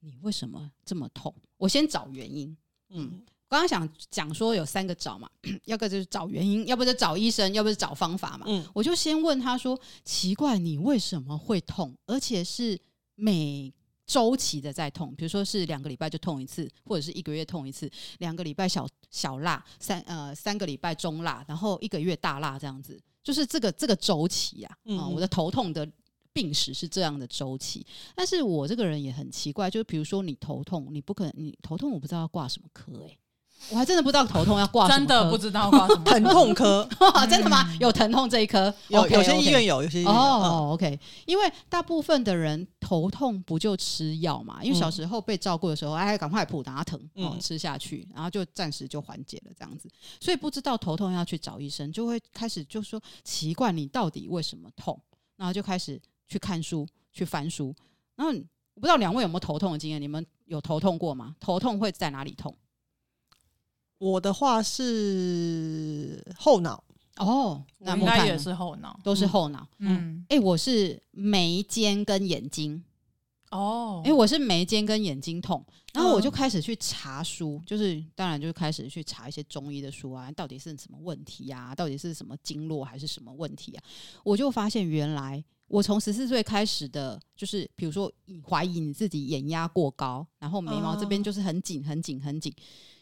[0.00, 2.56] 你为什么这么痛？”我先找原因。
[2.90, 5.30] 嗯，刚刚想讲说有三个找嘛，
[5.66, 8.46] 要个就是找原因，要不就找医生，要不就找方法嘛。
[8.48, 11.94] 嗯，我就先问他说：“奇怪，你为什么会痛？
[12.06, 12.80] 而且是
[13.14, 13.72] 每
[14.06, 22.98] 周期的在痛，比如说是两个礼拜就痛一次，或者是一个月痛一次，两个礼拜小小辣，三呃三个礼拜中辣，然后一个月大辣这样子。”
[23.28, 25.86] 就是这个这个周期啊，啊，我的头痛的
[26.32, 27.86] 病史是这样的周期。
[28.14, 33.18] 但是我这个人也很奇怪，就是比如说你头痛，你不可能你头痛，我不知道要挂什么科诶、欸，
[33.70, 36.88] 我还真的不知道头痛要挂什么科，真的不知道挂什么 疼痛科，
[37.28, 37.68] 真的吗？
[37.80, 38.72] 有疼痛这一科？
[38.88, 40.70] 有有些医院有，有些医院有哦。
[40.72, 44.62] OK，因为大部分的人头痛不就吃药嘛？
[44.62, 49.88] 因为小时候被照顾的时候，哎，赶快普拿疼哦，吃下去，然后就暂时就缓解了这样子。
[50.20, 54.98] 所以不知道头痛要去找医生，就会开始就说奇怪，你到底为什么痛？
[55.36, 57.74] 然后就开始去看书，去翻书。
[58.16, 58.32] 然后
[58.74, 60.00] 我不知道两位有没有头痛的经验？
[60.00, 61.36] 你们有头痛过吗？
[61.38, 62.54] 头痛会在哪里痛？
[63.98, 66.82] 我的话是后脑。
[67.18, 69.66] 哦，那应该也是后脑，都是后脑。
[69.78, 72.80] 嗯，哎、欸，我是眉间跟眼睛。
[73.50, 81.74] 哦，哎、欸，我是眉间跟眼睛痛，然后我就开始去查书，就是当然就开始去查一些中医的书啊，到底是什么问题呀、啊？
[81.74, 83.82] 到底是什么经络还是什么问题啊？
[84.22, 92.54] 我就发现原来我从十四岁开始的，就是比如说你怀疑你自己眼压过高，然后眉毛这边就是很紧很紧很紧。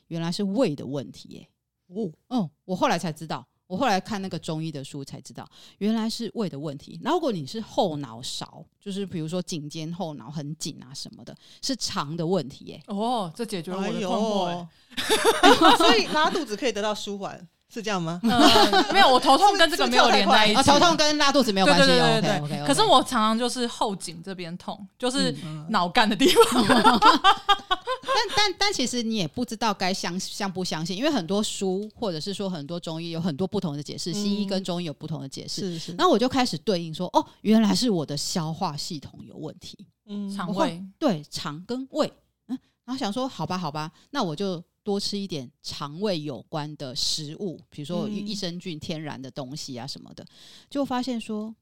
[0.08, 1.48] 原来是胃的问题耶！
[1.88, 6.98] 哦，哦，我后来才知道，我后来看那个中医的书才知道，原来是胃的问题。
[7.02, 12.82] 那如果你是后脑勺，就是比如说颈肩后脑很紧啊什么的，是肠的问题耶。
[12.88, 14.66] 哦，这解决了我的困惑。
[15.78, 17.48] 所以拉肚子可以得到舒缓。
[17.68, 18.20] 是这样吗？
[18.22, 20.56] 呃，没有，我头痛跟这个没有连在一起。
[20.56, 21.84] 啊， 头痛跟拉肚子没有关系。
[21.84, 22.30] 对对对对对。
[22.30, 22.66] Okay, okay, okay.
[22.66, 25.34] 可是我常常就是后颈这边痛，就是
[25.68, 26.64] 脑干的地方。
[26.68, 35.72] 但但但其实你也不知道该相相不相信，因为很多书或者是说很多中医有很多不同的解释，嗯、西医跟中医有不同的解释。
[35.72, 35.92] 是是。
[35.98, 39.76] 然后我就开始对应说，哦，原来是我的消化系统有问题。
[40.06, 42.10] 嗯，肠胃对肠跟胃。
[42.48, 44.62] 嗯，然后想说，好吧好吧，那我就。
[44.86, 50.24] 多吃一点肠胃有关的食物，比如说益生菌、天然的东西啊什么的，
[50.70, 51.52] 就发现说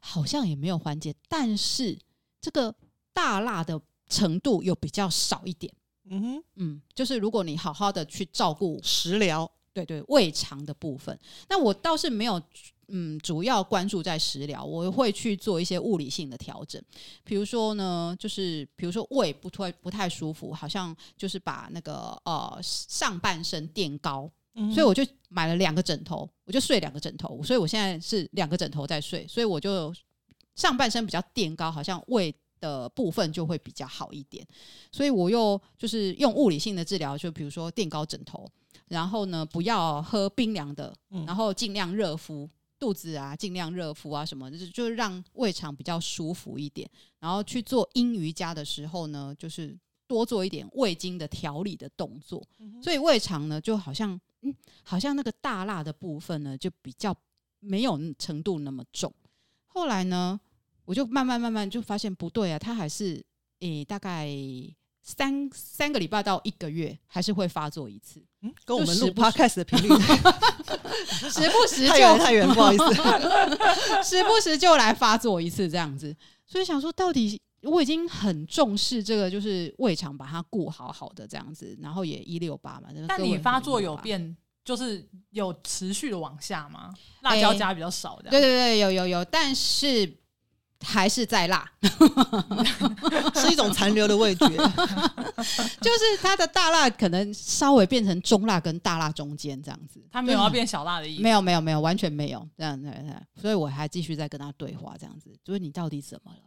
[0.00, 1.98] 好像也没有缓解，但是
[2.40, 2.74] 这个
[3.12, 5.70] 大辣的程度又比较少一点。
[6.08, 12.42] 嗯哼，嗯，就是如果你好好的去照顾食疗，对对，胃肠的部分，那我倒是没有。
[12.88, 16.82] 嗯，主要关注在食疗，我会去做一些物理性的调整。
[17.24, 29.94] 比如说呢，就是比如说胃不太不太舒服，好像就是把那个呃上半身垫高，嗯、所以我就买了两个枕头，我就睡两个枕头，所以我现在是两个枕头在睡，所以我就
[30.54, 34.46] 上半身比较垫高，好像胃的部分就会比较好一点。
[34.92, 38.48] 所以我又就是用物理性的治疗，就比如说垫高枕头，
[38.88, 40.94] 然后呢不要喝冰凉的，
[41.26, 42.48] 然后尽量热敷。
[42.84, 46.86] 肚子啊，尽量热敷啊，什么就是就是让胃肠比较舒服一点。
[47.18, 49.74] 然后去做阴瑜伽的时候呢，就是
[50.06, 52.46] 多做一点胃经的调理的动作。
[52.58, 57.16] 嗯、所以胃肠呢，就好像嗯，好像那个大辣的部分呢，就比较
[57.60, 59.10] 没有程度那么重。
[59.66, 60.38] 后来呢，
[60.84, 63.24] 我就慢慢慢慢就发现不对啊，它还是
[63.60, 64.28] 诶、欸、大概。
[65.06, 69.88] 三三个礼拜到一个月还是会发作一次，嗯，跟我们录 podcast 的频率
[71.30, 72.84] 时不时就太远太远，不好意思，
[74.02, 86.94] 时不时就来发作一次这样子，所以想说到底我已经很重视这个，就是胃肠把它顾好好的这样子，然后也一六八嘛，但你发作有变，就是有持续的往下吗？
[87.20, 90.23] 辣椒加比较少的，对对对，有有有，但是。
[90.84, 91.68] 还是在辣，
[93.34, 94.46] 是一种残留的味觉，
[95.80, 106.38] 就是它的大辣可能稍微变成中辣跟大辣中间这样子，它没有要变小辣的意思，没有没有没有完全没有这样对对，所以我还继续在跟他对话这样子，就是你到底怎么了？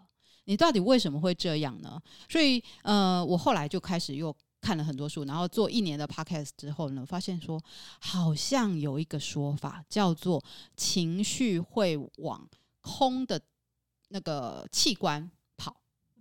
[0.45, 2.00] 你到底为什么会这样呢？
[2.30, 7.62] 所以呃，我后来就开始又看了很多书，然后做一年的 podcast 之后呢，发现说
[8.00, 10.41] 好像有一个说法叫做
[10.76, 12.47] 情绪会往
[12.82, 13.41] 空的。
[14.10, 15.30] 那个器官，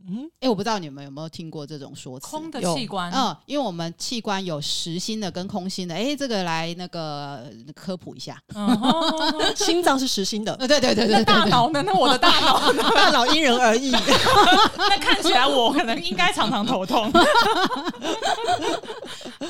[0.09, 2.27] 嗯，哎、欸，我不知道你们有没有听过这种说辞？
[2.29, 8.41] 空的器官，嗯，因为我们器官有实心的跟空心的，哎、欸，这个来那个科普一下。
[8.55, 11.25] 嗯、心脏是实心的，对对对对对。
[11.25, 11.83] 大脑呢？
[11.85, 13.91] 那我的大脑，大脑因人而异。
[13.91, 17.11] 那看起来我可能应该常常头痛。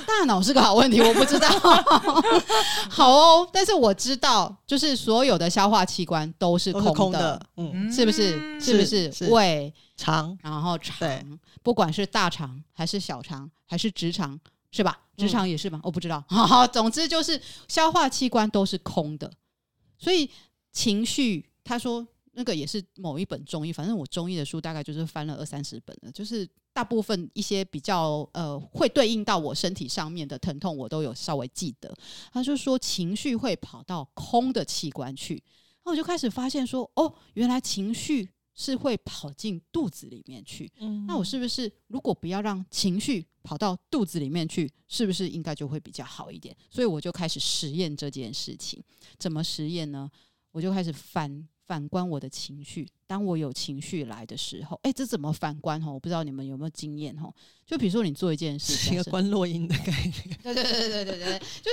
[0.06, 1.48] 大脑是个好问题，我不知道。
[2.88, 8.58] 好哦，但是我知道，就是所有的消化器官都是空的，空的嗯，是不是？
[8.60, 9.12] 是不是？
[9.12, 14.38] 是胃、肠，然后肠，不管是大肠还是小肠还是直肠，
[14.70, 15.00] 是吧？
[15.16, 15.80] 直肠也是吗？
[15.82, 16.24] 我、嗯哦、不知道。
[16.28, 19.32] 好好，总之就是消化器官都是空的，
[19.98, 20.30] 所以
[20.72, 22.06] 情绪，他说。
[22.38, 31.90] 那个也是某一本中医，反正我中医的书大概就是翻了二三十本了，就是大部分一些比较呃会对应到我身体上面的疼痛，我都有稍微记得。
[32.30, 35.42] 他就说情绪会跑到空的器官去，
[35.86, 40.68] 那我就开始发现说，哦，原来情绪是会跑进肚子里面去。
[40.78, 46.56] 嗯，那我是不是如果不要让情绪跑到肚子里面去，是不是应该就会比较好一点？
[46.68, 48.82] 所以我就开始实验这件事情。
[49.16, 50.10] 怎么实验呢？
[50.50, 51.46] 我就开始反。
[51.66, 55.82] 反观我的情绪，当我有情绪来的时候，哎、欸，这怎么反观？
[55.82, 57.12] 哈，我不知道你们有没有经验？
[57.16, 57.28] 哈，
[57.66, 60.38] 就比如说你做一件事情，一个观落音的概念。
[60.44, 61.72] 对对对对对对，就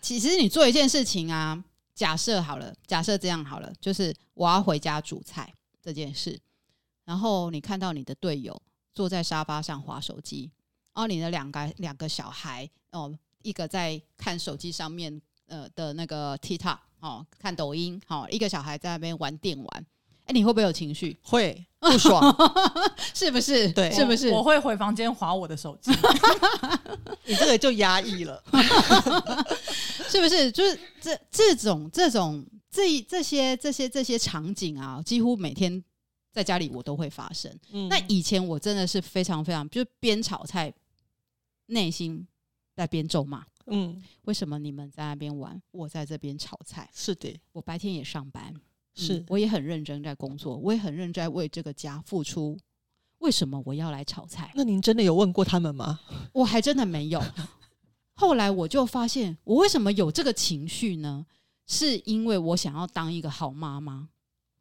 [0.00, 1.60] 其实你做一件事情啊，
[1.92, 6.40] 假设好了，假设这样好了，就是我要回家煮菜这件事，
[7.04, 8.62] 然后你看到你的队友
[8.94, 10.50] 坐在沙发上划手机，
[10.94, 16.78] 哦，你的两个两个小孩哦，一个在看手机上面呃的那个 TikTok。
[17.02, 19.86] 哦，看抖音，好、哦，一个小孩在那边玩电玩，
[20.20, 21.18] 哎、欸，你会不会有情绪？
[21.20, 22.32] 会不爽，
[23.12, 23.68] 是不是？
[23.72, 24.30] 对，是不是？
[24.30, 25.90] 我，我会回房间划我的手机
[27.26, 28.40] 你这个就压抑了，
[30.08, 30.52] 是不是？
[30.52, 35.84] 就是这这种这种这这些这些这些场景啊，几乎每天
[36.32, 37.54] 在家里我都会发生。
[37.70, 40.72] 嗯、那以前我真的是非常非常，就是边炒菜，
[41.66, 42.26] 内心
[42.74, 43.44] 在边咒骂。
[43.66, 46.90] 嗯，为什么你们在那边玩，我在这边炒菜？
[46.92, 48.52] 是的，我白天也上班，
[48.94, 52.58] 是、嗯，我也很认真在工作，我也很认真在为这个家付出。
[53.18, 54.50] 为什么我要来炒菜？
[54.56, 56.00] 那您真的有问过他们吗？
[56.32, 57.22] 我还真的没有。
[58.14, 61.24] 后来我就发现，我为什么有这个情绪呢？
[61.66, 64.08] 是因为我想要当一个好妈妈，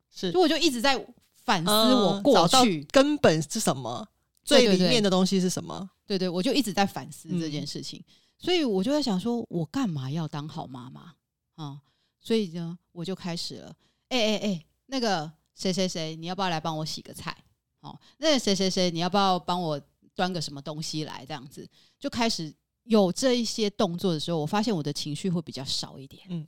[0.10, 0.96] 是，所以我就一直在
[1.44, 4.08] 反思我过去、嗯、根本是什么，
[4.44, 5.90] 最里面的东西是什么？
[6.06, 11.16] 对，对对，我就一直在反思这件事情，嗯、所以我就在想说，我干嘛要当好妈妈
[11.56, 11.82] 啊？
[12.20, 13.76] 所以呢，我就开始了，
[14.10, 17.36] 哎哎哎，那个谁谁谁，你要不要来帮我洗个菜？
[17.80, 19.82] 哦，那个谁谁谁，你要不要帮我
[20.14, 21.26] 端个什么东西来？
[21.26, 21.68] 这样子
[22.00, 26.22] 就开始有这一些动作的时候，我发现我的情绪会比较少一点。
[26.30, 26.48] 嗯。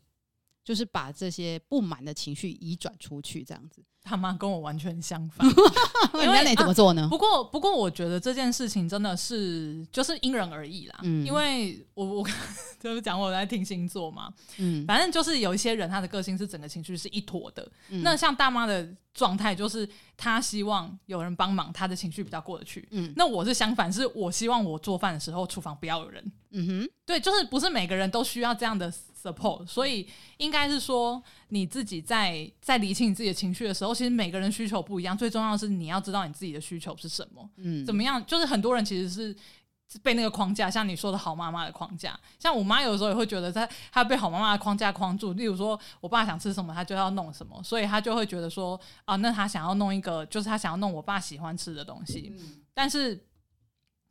[0.64, 3.84] 就是把这些不满的情绪移转出去，这样子。
[4.06, 5.48] 他妈跟我完全相反，
[6.22, 7.04] 因为你怎么做呢？
[7.04, 11.00] 啊、不过，不过，我觉得这件事情真的是就是因人而异啦。
[11.04, 12.28] 嗯，因为我我
[12.82, 17.66] 就是讲我在听星座嘛，嗯，反正就是有一些人他的个性是整个情绪是一坨的。
[17.88, 19.88] 嗯、那像大妈的状态就是
[20.18, 22.86] 她希望有人帮忙，她的情绪比较过得去。
[22.92, 26.22] 嗯，那我是相反，是我希望我做饭的时候厨房不要有人。
[26.52, 28.94] 嗯哼，对，就是不是每个人都需要这样的。
[29.24, 30.06] support，所以
[30.38, 35.18] 应该是说你自己在在理清你自己的情绪的时候，其实每个人需求不一样。
[35.18, 38.24] 最重要的是你要知道你自己的需求是什么，嗯，怎么样？
[38.26, 42.20] 就是很多人其实是被那个框架，像你说的好妈妈的框架。
[42.38, 45.32] 像我妈有时候也会觉得她她被好妈妈的框架框住。
[45.34, 52.34] 例如说我爸想吃什么，她就要弄什么，所以她就会觉得说啊，那她想要弄一个，就是她想要弄我爸喜欢吃的东西。
[52.36, 53.26] 嗯，但是，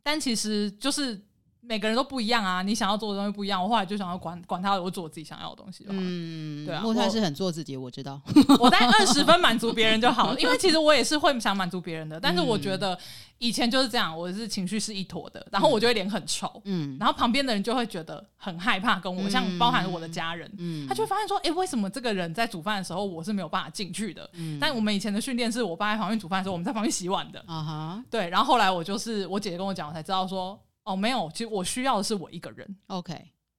[0.01, 1.21] 但其实就是。
[1.65, 3.63] 每个人都不一样啊，你想要做的东西不一样。
[3.63, 5.85] 我后来就想要管管他，我做我自己想要的东西。
[5.87, 8.21] 嗯，对啊，木炭是很做自己，我知道。
[8.59, 12.19] 我在二十分满足别人就好了， 因为其实我也是会想满足别人的。
[12.19, 12.97] 但是我觉得
[13.37, 24.29] 以前就是这样，我是情绪是一坨的，然后我就会脸很臭，嗯，然后旁边的人就会觉得很害怕跟我，像包含我的家人，嗯，他就会发现说，哎，为什么这个人在煮饭的时候我是没有办法进去的？
[24.33, 27.41] 嗯，但我们以前的训练是我爸在旁边煮饭的时候，我们在旁边洗碗的。
[27.47, 30.59] 啊哈，对，然后后来我就是我姐姐跟我讲，我才知道说。
[30.83, 32.77] 哦，没有，其实我需要的是我一个人。
[32.87, 33.13] OK，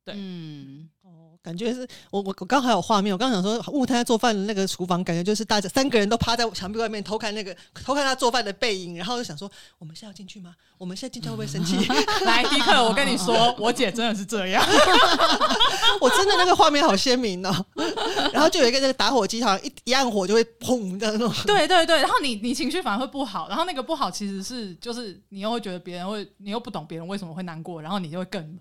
[0.04, 0.93] 对，嗯，哦，
[1.44, 10.54] 感觉是我我我刚还有画面，我刚想说木炭在做饭的那个厨房，感觉就是大家三个人都趴在墙壁外面偷看那个偷看他做饭的背影，然后就想说，我们现在要进去吗？
[10.78, 11.76] 我们现在进去会不会生气？
[12.24, 14.64] 来，迪克，我跟你说， 我姐真的是这样，
[16.00, 17.66] 我真的那个画面好鲜明哦。
[18.32, 21.30] 然后就有一个那个打火机，好像一一按火就会砰的那种。
[21.44, 28.60] 对对对，然后你你情绪反而会不好，然后那个不好其实是就是你又会觉得别人会，你又不懂别人为什么会难过，然后你就会更闷。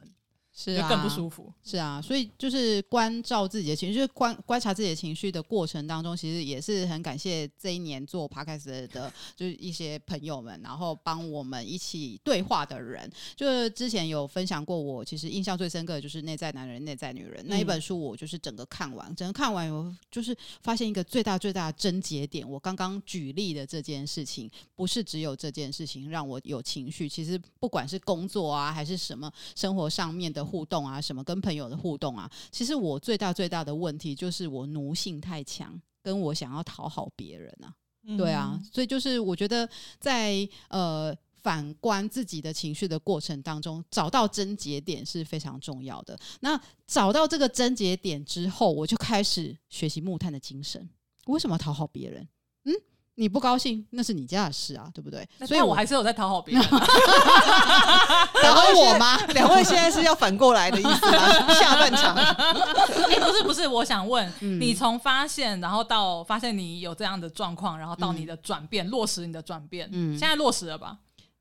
[0.56, 1.51] 是啊，更不舒服。
[1.64, 13.12] 是啊，所以就是关照自己的情绪，就是观观察自己的情绪的过程当中，其实也是很感谢这一年做 Podcast 的，就是一些朋友们，然后帮我们一起对话的人。
[13.36, 22.47] 就是之前有分享过，我其实印象最深刻的就是《内在男人，内在女人》那一本书，我就是整个看完，整个看完有就是发现一个最大最大的症结点。
[22.47, 30.42] 我刚刚举例的这件事情，不是只有这件事情让我有情绪，其实不管是工作啊，还是什么生活上面的。
[30.43, 32.29] 互动啊，什么跟朋友的互动啊？
[32.51, 37.73] 其实我最大最大的问题就是我奴性太强，跟我想要讨好别人啊，
[38.03, 39.69] 嗯、对啊，所以就是我觉得
[39.99, 46.17] 在呃反观自己的情绪的过程当中，找到症结点是非常重要的。
[46.39, 50.89] 那找到这个症结点之后，我就开始学习木炭的精神。
[51.25, 52.27] 为什么要讨好别人？
[52.65, 52.73] 嗯。
[53.16, 55.28] 你不高兴，那是你家的事啊，对不对？
[55.45, 59.18] 所以我还是有在讨好别人， 讨好我吗？
[59.34, 61.53] 两位现在是要反过来的意思吗？
[61.53, 62.16] 下半场？
[62.16, 70.97] 哎，不是不是，我想问、嗯、你，从发现然后到发现你有这样的状况，然后到你的转变，嗯、落实你的转变，嗯，现在落实了吧？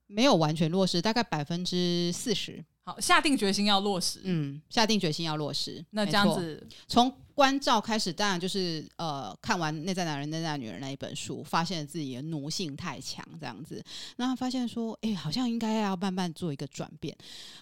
[0.06, 2.62] 没有完全落实，大概百分之四十。
[2.84, 4.20] 好，下定决心要落实。
[4.24, 5.82] 嗯，下定决心要落实。
[5.90, 13.82] 那这样子，从关照开始，当然就是呃，看完《内在男人，内在女人》那一本书，发现自己的奴性太强，这样子，
[14.16, 17.16] 然后发现说，哎、欸，好像应该要慢慢做一个转变，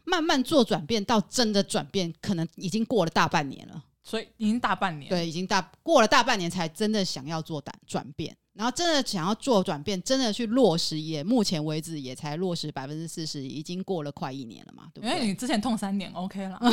[0.04, 3.82] 慢慢做转变，到真的转变，可能已经过了大半年了。
[4.02, 8.36] 所以已经大半年，对，已经大过了大半年，才真的想要做转转变。
[8.54, 15.14] 然后真的想要做转变，真的去落实，也目前为止也才落实百分之四十，已经过了快一年了嘛，对不对？
[15.14, 16.58] 因为你之前痛三年，OK 了。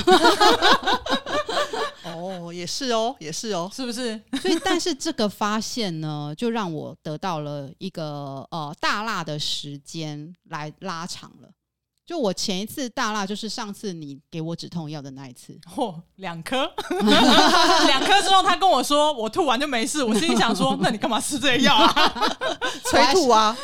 [2.15, 4.19] 哦，也是哦，也是哦，是不是？
[4.41, 11.49] 所以，但是这个发现呢，就让我得到了一个呃大辣的时间来拉长了。
[12.07, 16.71] 就我前一次大辣，就是上次你给我止痛药的那一次，嚯， 两颗，
[17.85, 21.93] 两颗之后，他跟我说我吐完就没事，我心里想说，那你干嘛吃这个药啊？
[22.89, 23.57] 催吐啊！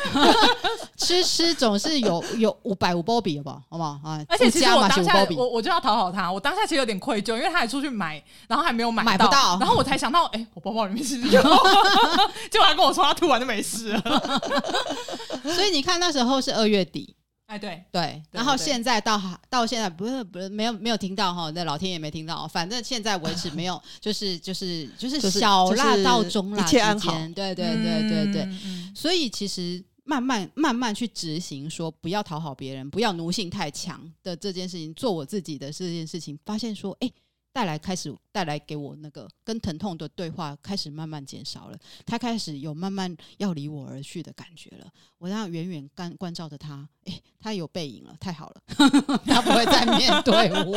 [0.98, 3.62] 吃吃总是有有五百五波比，好不好？
[3.70, 4.22] 好不好啊？
[4.28, 11.40] 而且其实我当下我我就要讨好他，我当下其实有点愧疚，因为他还出去买，然后还没有买不到，然后我才想到，哎、欸，我包包里面是有，
[12.50, 14.02] 结果他跟我说他吐完就没事了。
[15.44, 17.16] 所以你看那时候是二月底。
[17.46, 17.84] 哎，对。
[17.92, 28.48] 对，然后现在到到现在不是不是没有没有听到哈，那老天也没听到，反正现在为止没有，就是就是就是小辣到中辣之间，对对对对对，
[28.94, 37.10] 所以其实慢慢慢慢去执行，说不要讨好别人，不要奴性太强的这件事情，做我自己的这件事情，发现说，哎。
[37.54, 44.90] 带来开始带来给我那个跟疼痛的对话开始慢慢减少了，他开始有慢慢要离我而去的感觉了。
[45.18, 48.62] 我这样远远关关照着他，诶，他有背影了，太好了，
[49.24, 50.76] 他不会再面对我。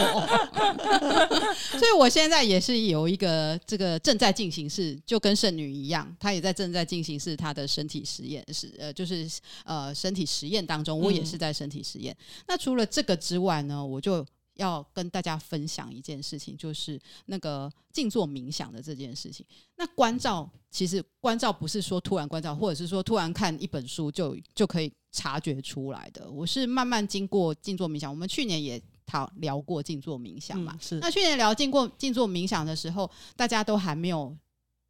[1.80, 9.28] 所以我现在也是有一个这个正在进行式，就跟圣女一样，她也在正在进行式她的身体实验，是呃就是
[9.66, 12.16] 呃身体实验当中，我也是在身体实验。
[12.20, 12.44] 嗯。
[12.50, 14.24] 那除了这个之外呢，我就。
[14.58, 19.46] 要跟大家分享一件事情，就是那个静坐冥想的这件事情。
[19.76, 26.30] 那关照其实关照不是说突然关照，或者是说突然看一本书就就可以察觉出来的。
[26.30, 28.12] 我是慢慢经过静坐冥想。
[28.12, 31.00] 我们去年也讨聊过静坐冥想嘛，嗯、是。
[31.00, 34.36] 那去年聊经过静坐冥想的时候，大家都还没有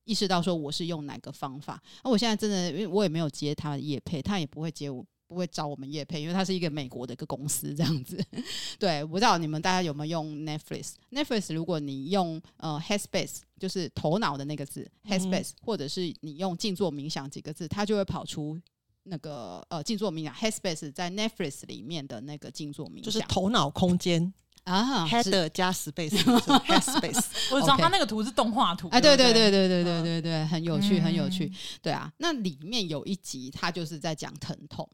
[0.05, 1.81] 意识到说我是用哪个方法。
[2.03, 5.05] 那我现在真的，因为我也没有接他的业配，他也不会接我。
[5.27, 8.17] 不会找我们叶配，因为它是一个美国的一个公司这样子。
[8.79, 18.57] 对，我不知道你们大家有没有用 Netflix？Netflix 如果你用呃 Headspace，就是头脑的那个字 Headspace，或者是你用静坐冥想几个字，它就会跑出
[19.03, 27.25] 那个呃静坐冥想 Headspace 在 Netflix 里面的那个静坐冥想，就是头脑空间啊，Head 加 Space，Headspace。
[27.51, 31.51] 我知道它那个图是动画图，哎，对对对对对对对对，很有趣，很有趣。
[31.81, 34.87] 对啊，那里面有一集，它就是在讲疼痛。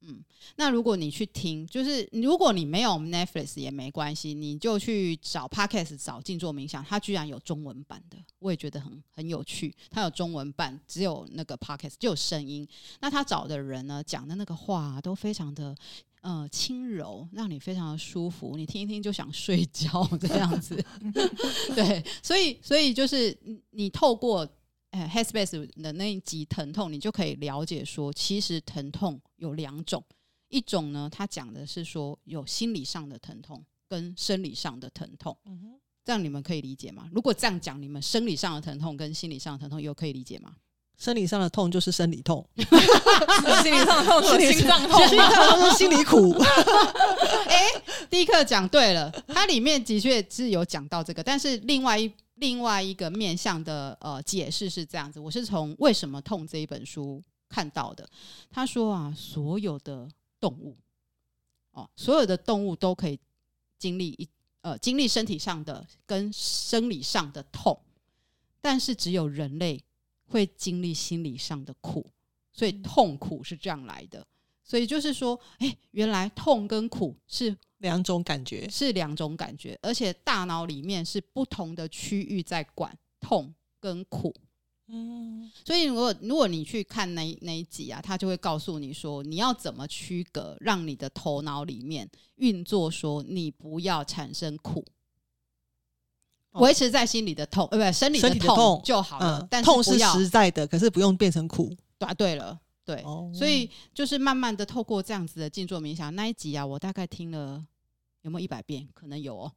[0.00, 0.22] 嗯，
[0.56, 9.74] 那如果你去听，就是如果你没有 Netflix 也没关系，你就去找 Podcast 找静坐冥想，它居然有中文版的，我也觉得很很有趣。
[9.90, 12.66] 它有中文版，只有那个 Podcast 就有声音。
[13.00, 15.74] 那他找的人呢，讲的那个话，都非常的
[16.20, 20.76] 呃轻柔，让你非常的舒服，你听一听就想睡觉 这样子。
[21.74, 23.36] 对，所以所以就是
[23.70, 24.48] 你透过。
[24.90, 30.02] 哎，Headspace 的那一集疼痛，你就可以了解说，其实疼痛有两种，
[30.48, 37.06] 一种呢，它讲的是说有心理上的疼痛跟生理上的疼痛，嗯哼，这样你们可以理解吗？
[37.12, 40.54] 如果这样讲，你们生理上的疼痛跟心理上的疼痛有可以理解吗？
[40.96, 46.32] 生理上的痛就是生理痛， 心理上的痛就是心脏痛，心理上的是心理苦。
[47.46, 47.66] 哎，
[48.08, 52.10] 第一课讲对了，它里面的确是有讲到这个，但是另外一。
[52.40, 58.08] 另外一个面向的呃解释是这样子，我是从《为什么痛》这一本书看到的。
[58.50, 60.08] 他说啊，所有的
[60.40, 60.76] 动物
[61.72, 63.18] 哦，所有的动物都可以
[63.78, 64.28] 经历一
[64.60, 67.78] 呃经历身体上的跟生理上的痛，
[68.60, 69.82] 但是只有人类
[70.26, 72.06] 会经历心理上的苦，
[72.52, 74.26] 所以痛苦是这样来的。
[74.68, 77.56] 所以就是说，哎，原来痛跟苦是。
[77.78, 84.34] 两种感觉是两种感觉，而且大脑里面是不同的区域在管痛跟苦。
[84.88, 94.84] 嗯，所以如果如果你去看那那一集啊，他就会告诉你说，你要怎么区隔，让你的头脑里面运作，说你不要产生苦，
[96.54, 99.46] 维持在心里的痛，呃，不，生理的痛就好了。
[99.48, 101.72] 但是痛是实在的，可是不用变成苦。
[101.96, 102.58] 答对了。
[102.88, 107.62] 对，所以就是慢慢的透过这样子的静坐冥想那一集啊，我大概听了
[108.22, 108.88] 有没有一百遍？
[108.94, 109.52] 可能有哦。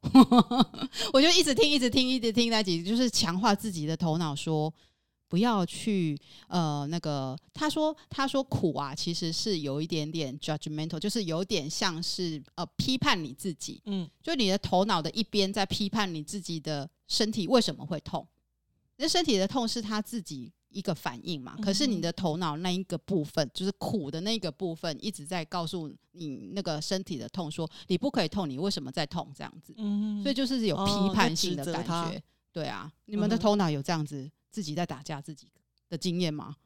[1.14, 4.70] 我就一直听，一直听，一直听那集，就是强化自己的头脑，说
[5.28, 6.14] 不要去
[6.48, 7.34] 呃那个。
[7.54, 13.80] 他说他说苦啊，其实是有一点点 judgmental，就是有点像是呃批判你自己。
[13.86, 18.28] 嗯，就你的头脑的一边在批判你自己的身体为什么会痛？
[18.98, 20.52] 那身体的痛是他自己。
[20.72, 29.30] 一个反应嘛，可是你的头脑那一个部分，就是苦的那个部分，一直在告诉你那个身体的痛，说你不可以痛，你为什么在痛？
[29.36, 29.74] 这样子，
[30.22, 32.22] 所以就是有批判性的感觉。
[32.52, 35.48] 对啊，你们的头脑有这样子自己在打架自己
[35.88, 36.56] 的经验吗？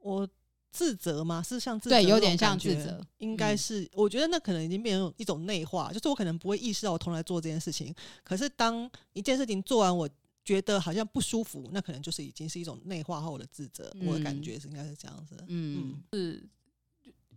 [0.00, 0.28] 我
[0.70, 1.42] 自责吗？
[1.42, 3.88] 是像自责，对，有点像自责，应该是。
[3.92, 10.08] 我觉得那可能已经变成一种内化，就是我可能不会意识到我从来做这件事情，可是当一件事情做完，我。
[10.44, 13.90] 觉得好像不舒服，那可能就是已经是一种内化后的自责。
[13.94, 15.42] 嗯、我的感觉是应该是这样子。
[15.48, 16.46] 嗯，是，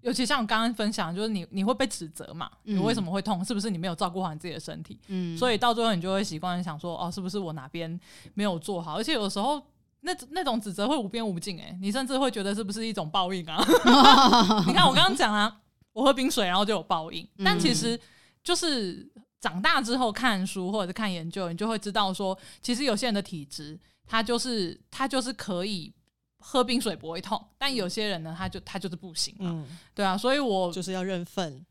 [0.01, 2.51] 尤其像我刚刚分享，就是你你会被指责嘛？
[2.65, 3.43] 嗯、你为什么会痛？
[3.45, 4.99] 是不是你没有照顾好你自己的身体？
[5.07, 7.97] 嗯，所以到最后你就会习惯想说，哦，是不是我哪边
[8.33, 8.97] 没有做好？
[8.97, 9.65] 而且有时候
[10.01, 13.63] 那那种指责会无边无尽，哎，你甚至会觉得是不是一种报应啊？
[14.67, 15.61] 你看我刚刚讲啊，
[15.93, 17.97] 我喝冰水然后就有报应，但其实
[18.43, 19.09] 就是。
[19.39, 25.93] 长大之后看书或者是看研究，你就会知道说，其实有些人的体质，他就是他就是可以
[26.39, 29.35] 喝冰水不会痛，但有些人呢，他就他就是不行。
[29.39, 31.63] 嗯，对啊，所以我就是要认分。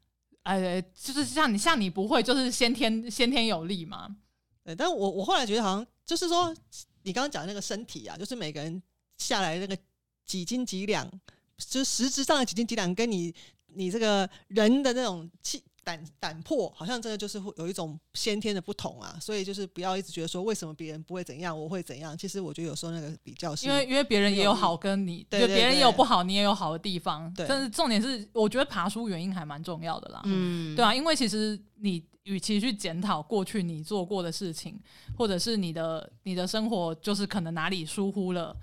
[0.42, 4.16] 哎，就是像你像你不会，就是先天先天有力嘛。
[4.62, 6.54] 对，但我我后来觉得好像就是说，
[7.02, 8.80] 你刚刚讲的那个身体啊，就是每个人
[9.18, 9.76] 下来那个
[10.24, 11.10] 几斤几两，
[11.58, 13.34] 就是实质上的几斤几两，跟你
[13.74, 15.60] 你这个人的那种气。
[15.86, 22.18] 胆胆魄好像真的就是会有一种先天的不同啊，所以就是不要一直觉得说为什么别人不会怎样，我会怎样。
[22.18, 27.32] 其实我觉得有时候那个比较是，因为因为别人也有好跟你，对，别人也有不好，你也有好的地方。
[27.34, 30.22] 对，但是重点是，我觉得爬书原因还蛮重要的啦。
[30.24, 34.76] 嗯，对啊，因为其实你与其去检讨过去你做过的事情，
[35.16, 38.56] 或者是你的你的生活就是可能哪里疏忽了，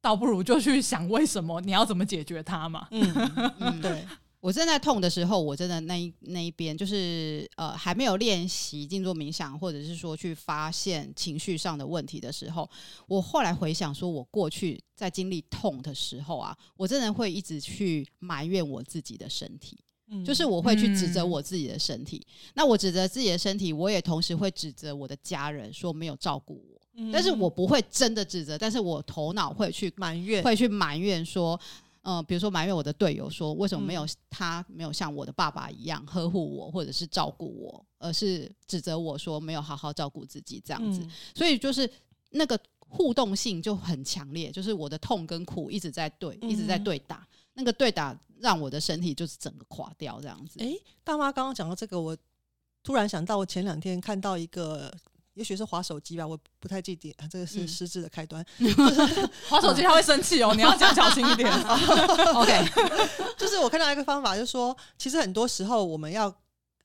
[0.00, 2.88] 倒不如就去想为什么你要怎么解决它嘛。
[2.90, 4.04] 嗯，嗯对。
[4.46, 12.70] 我正在痛的时候，我真的那一那一边就是呃还没有练习静坐冥想，或者是说去发现情绪上的问题的时候，
[13.08, 19.76] 我后来回想说，我过去在经历痛的时候啊，我真的会一直去埋怨我自己的身体，
[20.10, 22.24] 嗯，就是我会去指责我自己的身体。
[22.24, 31.58] 嗯，那我指责自己的身体，我也同时会指责我的家人说没有照顾我，嗯，但是我不会真的指责，但是我头脑会去埋怨，会去埋怨说。
[32.08, 41.00] 嗯、呃，比如说埋怨我的队友说，为什么没有他没有像我的爸爸一样呵护我，或者是照顾我，而是指责我说没有好好照顾自己这样子。
[41.02, 41.90] 嗯、所以就是
[42.30, 47.16] 那个互动性就很强烈，就是我的痛跟苦一直在对，一直在对打。
[47.16, 50.60] 嗯、那个对打让我的身体就是整个垮掉这样子。
[50.60, 52.16] 诶，大妈刚刚讲到这个，我
[52.84, 54.96] 突然想到，我前两天看到一个。
[55.36, 57.14] 也许是划手机吧，我不太记得。
[57.30, 58.44] 这个是失智的开端。
[59.48, 61.52] 滑手机他会生气哦，你要讲小心一点。
[62.34, 62.64] OK，
[63.36, 66.34] 就是我看到一个方法，就是说，其实很多时候我们要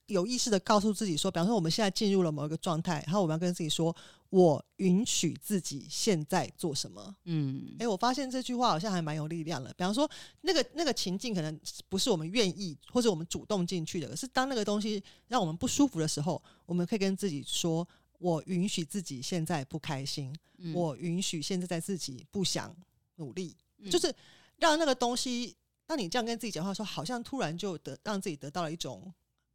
[0.06, 3.96] 有意识的告诉自己说，比方说我们现在进入了某一个状态，然后我们要跟自己说，
[4.28, 7.14] 我允许自己现在做什么。
[7.24, 9.72] 嗯，哎、欸，我发现这句话好像还蛮有力量的。
[9.78, 10.06] 比方说，
[10.42, 17.88] 那个那个情境可能不是我们愿意或者我们主动进去的，可是当那个东西让我们不舒服的时候，我们可以跟自己说。
[18.22, 22.72] 我允许自己现在不开心，嗯、我允许现在在自己不想
[23.16, 24.14] 努力，嗯、就是
[24.58, 25.56] 让那个东西，
[25.86, 29.12] 当你这样跟自己讲话的时候，好像突然就得让自己得到了一种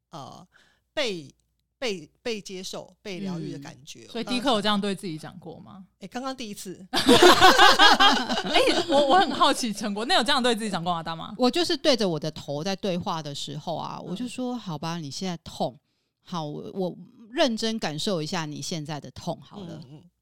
[0.10, 0.46] 呃
[0.94, 1.34] 被
[1.80, 4.06] 被被接受、被疗愈的感觉。
[4.10, 5.86] 嗯、所以迪克有这样对自己讲过吗？
[5.94, 6.86] 哎、欸，刚刚第一次。
[6.92, 7.00] 哎、
[8.52, 11.02] 欸，我我很好奇，陈国，那有这样对自己讲过吗？
[11.02, 15.80] 大妈，我就是对着我的头在对话的时候啊，我就说：好吧，你现在痛，
[16.22, 16.98] 好我，我。
[17.28, 19.82] 我认真感受一下你现在的痛，好了，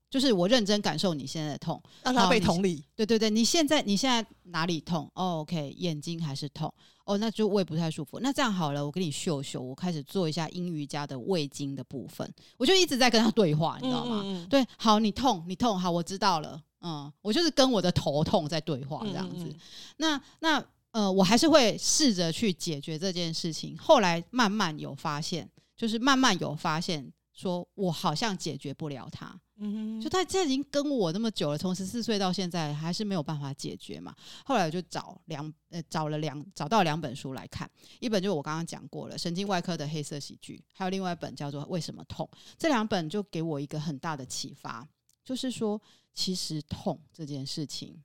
[0.10, 2.84] 就是我认真感受你现在的痛，让他被同理。
[2.96, 5.12] 对对对，你现在你现在哪里痛？
[5.14, 6.74] 哦，OK，眼睛还是痛。
[7.06, 8.20] 哦，那就胃不太舒服。
[8.22, 12.28] 那这样好了，我给你秀秀，我开始做一下阴瑜伽的胃经的部分。
[12.58, 14.22] 我就一直在跟他对话，你知道吗？
[14.24, 16.60] 嗯嗯对，好，你痛，你痛，好，我知道了。
[16.82, 19.54] 嗯，我就是跟我的头痛在对话，这样子。
[19.98, 23.78] 那那呃，我还是会试着去解决这件事情。
[23.78, 25.50] 后来慢慢有发现。
[25.76, 34.16] 就是慢慢有发现，说我好像解决不了他，嗯哼，就他现在已经跟我那么久了，从十四岁到现在还是没有办法解决嘛。
[34.46, 37.70] 后来我就找两呃找了两找到两本书来看，
[38.00, 42.30] 一本就是我刚刚讲过了神经外科的黑色喜剧，还有另外一本叫做为什么痛。
[42.58, 44.88] 这两本就给我一个很大的启发，
[45.26, 45.82] 就是说
[46.14, 48.02] 其实痛这件事情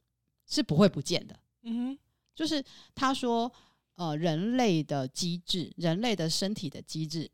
[0.49, 1.99] 是不会不见的，嗯哼，
[2.35, 2.64] 就是
[2.97, 3.53] 他说
[3.95, 7.31] 呃人类的机制，人类的身体的机制。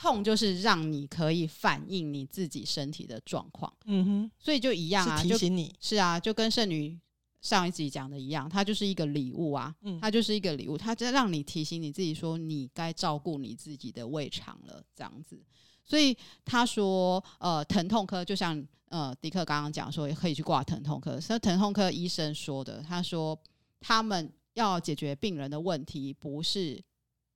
[0.00, 6.98] 痛就是让你可以反映你自己身体的状况，嗯哼，所以就一样啊，是提醒你，是啊，就跟圣女
[7.42, 15.38] 上一集讲的一样，它就是一个礼物啊，嗯，它就是一个礼物，它就让你提醒你自己说，你该照顾你自己的胃肠了，这样子。
[15.84, 23.38] 所以他说，呃，疼痛科就像呃迪克刚刚讲说，也可以去挂疼痛科，是疼痛科医生说的，他说
[23.80, 26.82] 他们要解决病人的问题，不是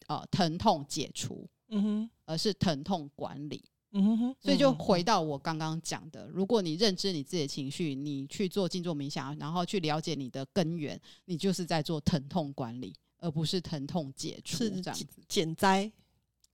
[0.06, 1.46] 呃疼痛解除。
[1.74, 3.62] 嗯哼，而是疼痛管理。
[3.96, 15.06] 嗯哼，所以就回到我刚刚讲的，如果你认知你自己的情绪，你去做静坐冥想，然后去了解你的根源，你就是在做疼痛管理，而不是疼痛解除这样子。
[15.28, 15.90] 减灾。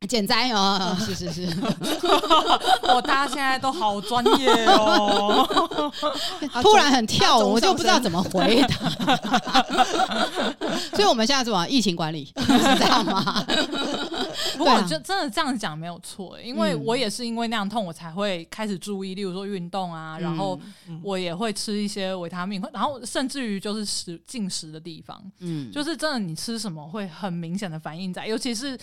[0.09, 1.46] 减灾哦，是 是是，
[2.84, 5.46] 我 大家现在都好专业哦，
[6.62, 8.90] 突然很跳，我就不知道怎么回答。
[10.94, 12.32] 所以我们现在怎么疫情管理是
[12.78, 13.44] 这样吗？
[14.57, 20.59] 不过就真的这样讲没有错，因为我也是因为那样痛，我才会开始注意，例如说运动啊，然后
[21.03, 28.78] 我也会吃一些维他命，然后甚至于就是食进食的地方，嗯，就是真的你吃什么会很明显的反应在，尤其是。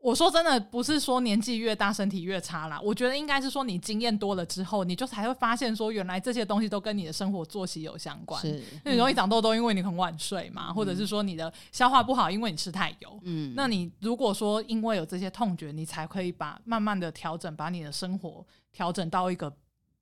[0.00, 2.80] 我说真的，不是说年纪越大身体越差啦。
[2.80, 8.40] 我觉得应该是说你经验多了之后，你就才会发现说，原来这些东西都跟你的生活作息有相关。
[8.40, 13.20] 是，那你容易长痘痘，因为你很晚睡嘛，嗯、或者是说你的消化不好，因为你吃太油。
[13.24, 19.52] 嗯，那你如果说因为有这些痛觉，你才可以把慢慢的调整，把你的生活调整到一个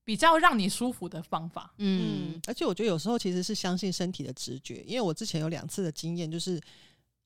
[0.05, 1.73] 比较让你舒服的方法。
[1.79, 6.61] 嗯，嗯，而且我觉得有时候其实是相信身体的直觉，因为我之前有两次的经验就是。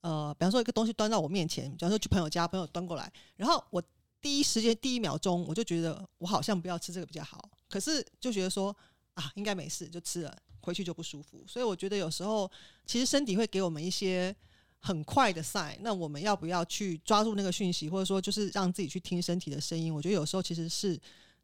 [0.02, 3.82] 呃，比方说一个东西端到我面前，比方说去朋友家，朋友端过来，然后我
[4.20, 8.74] 第一时间第一秒钟我就觉得我好像不要吃这个比较好，可是就觉得说
[9.14, 12.50] 啊应该没事就吃了，回去就不舒服，所以我觉得有时候
[12.86, 14.34] 其实身体会给我们一些
[14.78, 19.94] 很快的赛那我们要不要去抓住那个讯息，或者说就是让自己去听身体的声音？
[19.94, 20.98] 我觉得有时候其实是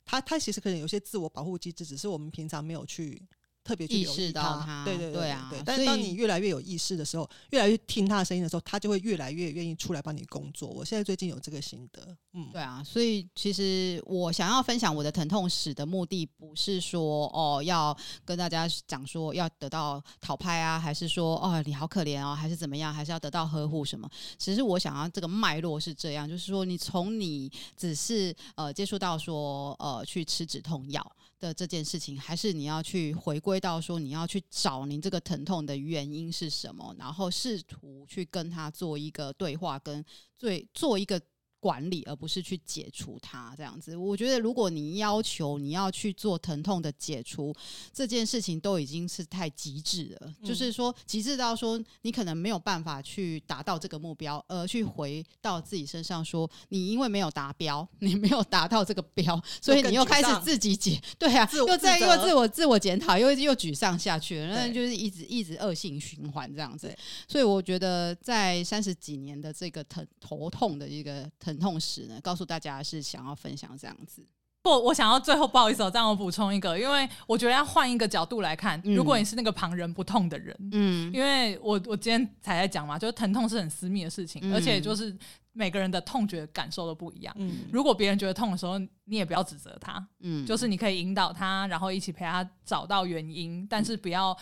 [0.04, 3.22] 它它其实可能有些自我保护机制，只是我们平常没有去。
[3.66, 5.52] 特别去意识到他，对对对，对啊！
[5.64, 10.68] 但是当你越来越有意识的时候，越来越听他的声音的时候，他就会越来越愿意出来帮你工作。
[10.68, 12.80] 我现在最近有这个心得，嗯，对啊。
[12.84, 24.08] 所以其实我想要分享我的疼痛史的目的，不是说哦要跟大家讲说要得到讨拍啊，还是说哦你好可怜哦，还是怎么样，还是要得到呵护什么？
[24.38, 31.04] 其实我想要这个脉络是这样，就是说你从你只是呃接触到说呃去吃止痛药。
[31.38, 40.04] 的这件事情，还是你要去回归到说，你要去找您这个疼痛的原因是什么，然后试图去跟他做一个对话，跟
[40.36, 41.20] 最做一个。
[41.60, 43.96] 管理，而不是去解除它，这样子。
[43.96, 47.54] 我觉得，如果你要求你要去做疼痛的解除
[47.92, 50.32] 这件事情，都已经是太极致了。
[50.40, 66.94] 嗯、就是说，极致到说你可能没有办法去达到这个目标，而去回到自己身上说，你因为没有达标，你没有达到这个标，所以你又开始自己解，对啊，又在又自我自我检讨，又又沮丧下去了，那就是一直一直恶性循环这样子。
[67.26, 71.56] 所以我觉得，在三十几年的这个疼头痛的一个疼。
[71.66, 74.24] 痛史呢，告诉大家是想要分享这样子。
[74.62, 85.16] 不，我想要最后不好意思，我这样我补充一个，因为我觉得要换一个角度来看，嗯、如果你是那个旁人不痛的人，嗯，因为我我今天才在讲嘛，就是疼痛是很私密的事情，嗯、而且就是
[85.52, 87.34] 每个人的痛觉感受都不一样。
[87.38, 94.36] 嗯，如果别人觉得痛的时候，你也不要指责他，嗯，就是你可以引导他，然后一起陪他找到原因，但是不要。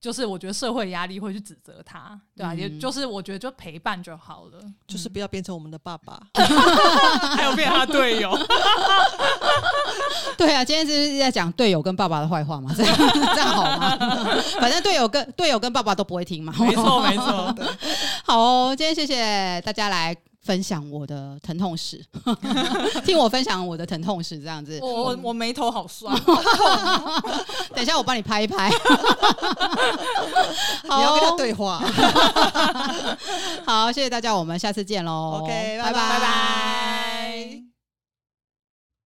[0.00, 2.52] 就是我觉得社会压力会去指责他，对啊？
[2.52, 6.20] 嗯、也就是我觉得就陪伴就好了，就是不要变成我们的爸爸，
[7.34, 8.38] 还有变他队友。
[10.38, 12.96] 对啊，今天就是在讲队友跟爸爸的坏话嘛，这样
[13.34, 13.96] 这样好吗？
[14.60, 16.54] 反正队友跟队友跟爸爸都不会听嘛。
[16.60, 17.54] 没错没错，
[18.24, 20.16] 好哦，今天谢谢大家来。
[20.48, 22.02] 分享我的疼痛史，
[23.04, 24.78] 听我分享我的疼痛史，这样子。
[24.80, 26.18] 我我我眉头好酸，
[27.74, 28.70] 等一下我帮你拍一拍。
[30.84, 31.78] 你要跟他对话。
[33.66, 35.40] 好，谢谢大家，我们下次见喽。
[35.42, 37.67] OK，拜拜拜拜。